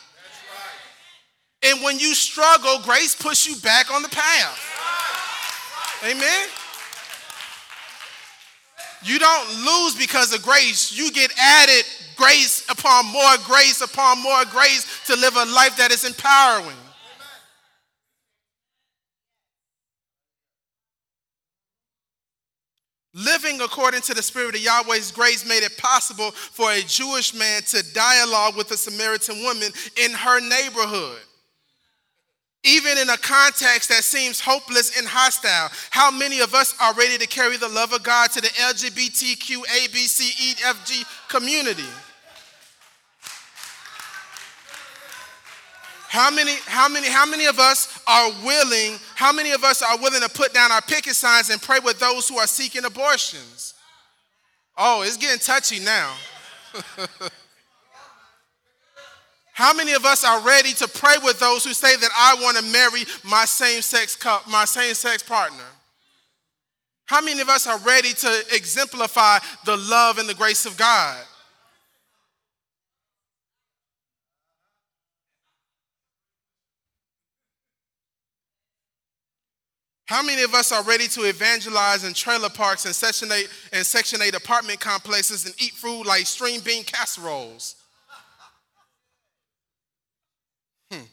And 1.64 1.82
when 1.84 2.00
you 2.00 2.14
struggle, 2.14 2.80
grace 2.84 3.16
puts 3.16 3.48
you 3.48 3.56
back 3.58 3.92
on 3.92 4.02
the 4.02 4.10
path. 4.10 4.60
Amen. 6.04 6.48
You 9.04 9.20
don't 9.20 9.66
lose 9.66 9.96
because 9.96 10.34
of 10.34 10.42
grace. 10.42 10.98
You 10.98 11.12
get 11.12 11.32
added 11.38 11.84
grace 12.20 12.66
upon 12.70 13.06
more 13.08 13.38
grace 13.46 13.82
upon 13.82 14.22
more 14.22 14.44
grace 14.52 14.86
to 15.08 15.16
live 15.16 15.36
a 15.36 15.46
life 15.46 15.78
that 15.78 15.92
is 15.92 16.04
empowering. 16.04 16.76
Living 23.14 23.60
according 23.62 24.02
to 24.02 24.14
the 24.14 24.22
Spirit 24.22 24.56
of 24.56 24.62
Yahweh's 24.62 25.12
grace 25.12 25.48
made 25.48 25.64
it 25.64 25.78
possible 25.78 26.32
for 26.32 26.72
a 26.72 26.82
Jewish 26.82 27.34
man 27.34 27.62
to 27.64 27.84
dialogue 27.94 28.56
with 28.56 28.70
a 28.72 28.78
Samaritan 28.78 29.42
woman 29.42 29.70
in 30.04 30.12
her 30.12 30.40
neighborhood. 30.42 31.20
Even 32.64 32.98
in 32.98 33.10
a 33.10 33.18
context 33.18 33.88
that 33.88 34.04
seems 34.04 34.42
hopeless 34.42 34.98
and 34.98 35.08
hostile, 35.08 35.70
how 35.90 36.12
many 36.12 36.42
of 36.42 36.54
us 36.54 36.76
are 36.82 36.94
ready 36.94 37.18
to 37.18 37.26
carry 37.26 37.56
the 37.56 37.70
love 37.70 37.94
of 37.94 38.04
God 38.04 38.32
to 38.32 38.42
the 38.42 38.50
LGBTQ, 38.50 39.64
ABC, 39.64 40.56
EFG 40.56 41.30
community? 41.30 41.88
How 46.10 46.32
many, 46.32 46.54
how 46.66 46.90
many, 46.90 47.08
how 47.08 47.28
many 47.28 47.46
of 47.46 47.60
us 47.60 48.02
are 48.08 48.32
willing, 48.44 48.98
how 49.14 49.32
many 49.32 49.52
of 49.52 49.64
us 49.64 49.84
are 49.84 49.96
willing 50.00 50.22
to 50.22 50.30
put 50.30 50.56
down 50.56 50.72
our 50.72 50.82
picket 50.82 51.14
signs 51.14 51.52
and 51.52 51.62
pray 51.62 51.78
with 51.84 52.00
those 52.00 52.28
who 52.28 52.40
are 52.40 52.48
seeking 52.48 52.84
abortions? 52.84 53.76
Oh, 54.76 55.04
it's 55.04 55.18
getting 55.18 55.38
touchy 55.38 55.80
now. 55.80 56.16
how 59.54 59.72
many 59.72 59.94
of 59.94 60.04
us 60.04 60.24
are 60.24 60.42
ready 60.42 60.74
to 60.74 60.88
pray 60.88 61.18
with 61.24 61.40
those 61.40 61.64
who 61.64 61.74
say 61.74 61.96
that 61.96 62.10
I 62.18 62.36
want 62.42 62.58
to 62.58 62.64
marry 62.64 63.04
my 63.24 63.46
same-sex 63.46 64.18
my 64.50 64.66
same-sex 64.66 65.22
partner? 65.22 65.66
How 67.06 67.22
many 67.22 67.40
of 67.40 67.50
us 67.50 67.68
are 67.68 67.78
ready 67.82 68.14
to 68.14 68.44
exemplify 68.52 69.38
the 69.64 69.78
love 69.78 70.18
and 70.18 70.28
the 70.28 70.34
grace 70.34 70.66
of 70.66 70.76
God? 70.76 71.24
How 80.10 80.24
many 80.24 80.42
of 80.42 80.56
us 80.56 80.72
are 80.72 80.82
ready 80.82 81.08
to 81.10 81.26
evangelize 81.26 82.04
in 82.04 82.16
trailer 82.16 82.50
parks 82.50 82.86
and 82.86 82.96
Section 82.96 83.32
8 83.32 83.48
and 83.74 83.86
Section 83.86 84.24
8 84.24 84.34
apartment 84.34 84.80
complexes 84.80 85.46
and 85.46 85.54
eat 85.62 85.74
food 85.74 86.08
like 86.08 86.26
string 86.26 86.62
bean 86.62 86.84
casseroles? 86.84 87.76
Hmm. 90.92 91.04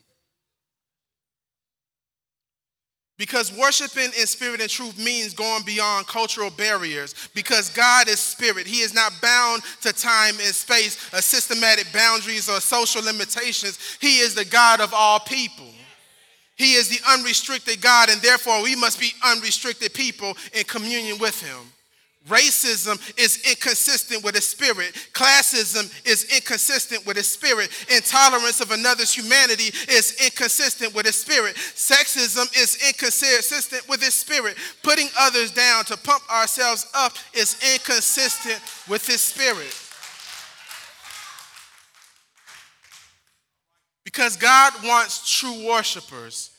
Because 3.18 3.54
worshiping 3.58 4.12
in 4.18 4.26
spirit 4.26 4.62
and 4.62 4.70
truth 4.70 4.98
means 4.98 5.34
going 5.34 5.62
beyond 5.66 6.06
cultural 6.06 6.48
barriers. 6.48 7.14
Because 7.34 7.68
God 7.68 8.08
is 8.08 8.18
spirit, 8.18 8.66
He 8.66 8.80
is 8.80 8.94
not 8.94 9.12
bound 9.20 9.62
to 9.82 9.92
time 9.92 10.36
and 10.42 10.54
space, 10.54 11.12
or 11.12 11.20
systematic 11.20 11.92
boundaries, 11.92 12.48
or 12.48 12.62
social 12.62 13.04
limitations. 13.04 13.98
He 14.00 14.20
is 14.20 14.34
the 14.34 14.46
God 14.46 14.80
of 14.80 14.94
all 14.94 15.20
people. 15.20 15.66
He 16.56 16.72
is 16.72 16.88
the 16.88 17.00
unrestricted 17.12 17.80
God, 17.80 18.08
and 18.08 18.20
therefore 18.22 18.62
we 18.62 18.74
must 18.74 18.98
be 18.98 19.12
unrestricted 19.24 19.92
people 19.92 20.36
in 20.54 20.64
communion 20.64 21.18
with 21.18 21.40
Him. 21.40 21.58
Racism 22.28 22.98
is 23.16 23.48
inconsistent 23.48 24.24
with 24.24 24.34
His 24.34 24.46
spirit. 24.46 24.94
Classism 25.12 25.88
is 26.04 26.24
inconsistent 26.34 27.06
with 27.06 27.16
His 27.16 27.28
spirit. 27.28 27.70
Intolerance 27.94 28.60
of 28.60 28.72
another's 28.72 29.12
humanity 29.12 29.70
is 29.88 30.16
inconsistent 30.24 30.92
with 30.92 31.06
His 31.06 31.14
spirit. 31.14 31.54
Sexism 31.54 32.46
is 32.60 32.78
inconsistent 32.88 33.88
with 33.88 34.02
His 34.02 34.14
spirit. 34.14 34.56
Putting 34.82 35.08
others 35.20 35.52
down 35.52 35.84
to 35.84 35.96
pump 35.96 36.28
ourselves 36.32 36.86
up 36.94 37.12
is 37.32 37.56
inconsistent 37.74 38.60
with 38.88 39.06
His 39.06 39.20
spirit. 39.20 39.85
Because 44.06 44.36
God 44.36 44.72
wants 44.84 45.28
true 45.36 45.66
worshipers, 45.66 46.52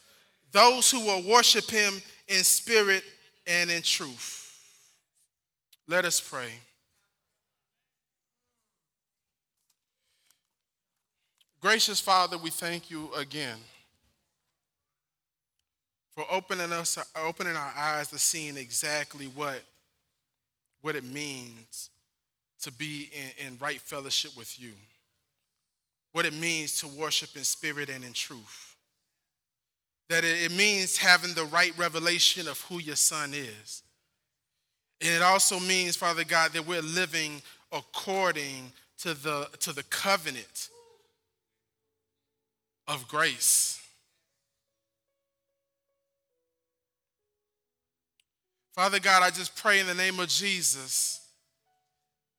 those 0.52 0.92
who 0.92 1.00
will 1.00 1.24
worship 1.24 1.72
Him 1.72 1.94
in 2.28 2.44
spirit 2.44 3.06
and 3.48 3.72
in 3.72 3.82
truth. 3.82 4.54
Let 5.88 6.04
us 6.04 6.20
pray. 6.20 6.50
Gracious 11.62 12.02
Father, 12.02 12.38
we 12.38 12.50
thank 12.50 12.92
you 12.92 13.10
again 13.18 13.58
for 16.16 16.26
opening 16.30 16.74
us 16.74 16.98
opening 17.16 17.56
our 17.56 17.74
eyes 17.78 18.10
to 18.10 18.20
seeing 18.20 18.58
exactly 18.58 19.28
what, 19.28 19.62
what 20.82 20.98
it 20.98 21.06
means 21.06 21.92
to 22.64 22.74
be 22.74 23.10
in, 23.14 23.48
in 23.48 23.58
right 23.60 23.80
fellowship 23.80 24.36
with 24.36 24.60
you 24.60 24.74
what 26.18 26.26
it 26.26 26.34
means 26.34 26.80
to 26.80 26.88
worship 26.88 27.30
in 27.36 27.44
spirit 27.44 27.90
and 27.90 28.04
in 28.04 28.12
truth. 28.12 28.76
That 30.10 30.24
it 30.24 30.52
means 30.52 30.98
having 30.98 31.36
the 31.36 31.46
right 31.46 31.78
revelation 31.78 32.48
of 32.48 32.60
who 32.62 32.80
your 32.80 32.96
son 32.96 33.36
is. 33.36 33.84
And 35.00 35.12
it 35.12 35.22
also 35.22 35.60
means, 35.60 35.96
Father 35.96 36.24
God, 36.24 36.54
that 36.54 36.66
we're 36.66 36.82
living 36.82 37.40
according 37.72 38.72
to 39.04 39.14
the, 39.14 39.48
to 39.60 39.74
the 39.74 39.84
covenant 39.84 40.70
of 42.88 43.08
grace. 43.08 43.80
Father 48.74 49.00
God, 49.00 49.22
I 49.22 49.30
just 49.30 49.56
pray 49.56 49.82
in 49.82 49.86
the 49.86 49.94
name 49.94 50.20
of 50.20 50.30
Jesus 50.30 51.27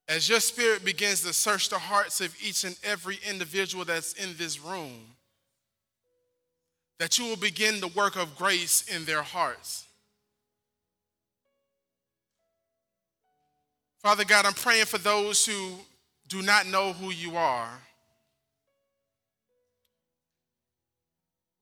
as 0.08 0.28
your 0.28 0.40
spirit 0.40 0.84
begins 0.84 1.20
to 1.22 1.32
search 1.32 1.68
the 1.68 1.78
hearts 1.78 2.20
of 2.20 2.34
each 2.42 2.64
and 2.64 2.76
every 2.82 3.18
individual 3.28 3.84
that's 3.84 4.14
in 4.14 4.34
this 4.38 4.58
room, 4.58 5.00
that 6.98 7.18
you 7.18 7.26
will 7.26 7.36
begin 7.36 7.80
the 7.80 7.88
work 7.88 8.16
of 8.16 8.36
grace 8.36 8.82
in 8.94 9.04
their 9.04 9.22
hearts. 9.22 9.86
Father 14.00 14.24
God, 14.24 14.46
I'm 14.46 14.54
praying 14.54 14.86
for 14.86 14.98
those 14.98 15.44
who 15.44 15.72
do 16.28 16.40
not 16.40 16.66
know 16.66 16.92
who 16.92 17.10
you 17.10 17.36
are. 17.36 17.70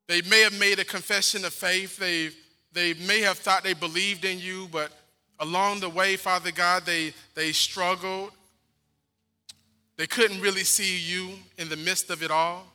They 0.06 0.22
may 0.22 0.42
have 0.42 0.58
made 0.58 0.78
a 0.78 0.84
confession 0.84 1.44
of 1.44 1.52
faith. 1.52 1.96
They, 1.96 2.30
they 2.72 2.94
may 3.06 3.20
have 3.22 3.38
thought 3.38 3.64
they 3.64 3.74
believed 3.74 4.24
in 4.24 4.38
you, 4.38 4.68
but 4.70 4.92
along 5.40 5.80
the 5.80 5.88
way, 5.88 6.16
Father 6.16 6.52
God, 6.52 6.84
they, 6.84 7.12
they 7.34 7.52
struggled. 7.52 8.30
They 9.96 10.06
couldn't 10.06 10.40
really 10.40 10.64
see 10.64 10.98
you 10.98 11.30
in 11.58 11.68
the 11.68 11.76
midst 11.76 12.10
of 12.10 12.22
it 12.22 12.30
all. 12.30 12.66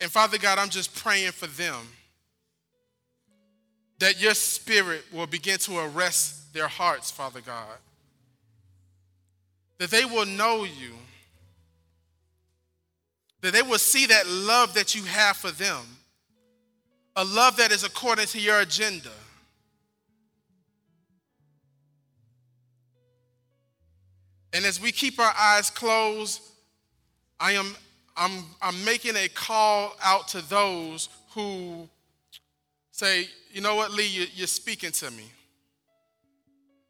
And 0.00 0.10
Father 0.10 0.36
God, 0.36 0.58
I'm 0.58 0.68
just 0.68 0.94
praying 0.94 1.32
for 1.32 1.46
them 1.46 1.88
that 3.98 4.20
your 4.20 4.34
spirit 4.34 5.04
will 5.12 5.26
begin 5.26 5.58
to 5.58 5.78
arrest 5.78 6.52
their 6.52 6.68
hearts, 6.68 7.10
Father 7.10 7.40
God. 7.40 7.78
That 9.78 9.90
they 9.90 10.04
will 10.04 10.26
know 10.26 10.64
you. 10.64 10.92
That 13.40 13.52
they 13.52 13.62
will 13.62 13.78
see 13.78 14.06
that 14.06 14.26
love 14.26 14.74
that 14.74 14.94
you 14.94 15.04
have 15.04 15.36
for 15.36 15.50
them. 15.50 15.80
A 17.16 17.24
love 17.24 17.56
that 17.56 17.72
is 17.72 17.84
according 17.84 18.26
to 18.26 18.40
your 18.40 18.60
agenda. 18.60 19.10
And 24.54 24.64
as 24.64 24.80
we 24.80 24.92
keep 24.92 25.18
our 25.18 25.34
eyes 25.36 25.68
closed, 25.68 26.40
I 27.40 27.52
am 27.52 27.74
I'm, 28.16 28.44
I'm 28.62 28.84
making 28.84 29.16
a 29.16 29.28
call 29.28 29.96
out 30.02 30.28
to 30.28 30.48
those 30.48 31.08
who 31.30 31.88
say, 32.92 33.26
you 33.52 33.60
know 33.60 33.74
what, 33.74 33.90
Lee, 33.90 34.06
you, 34.06 34.26
you're 34.34 34.46
speaking 34.46 34.92
to 34.92 35.10
me. 35.10 35.24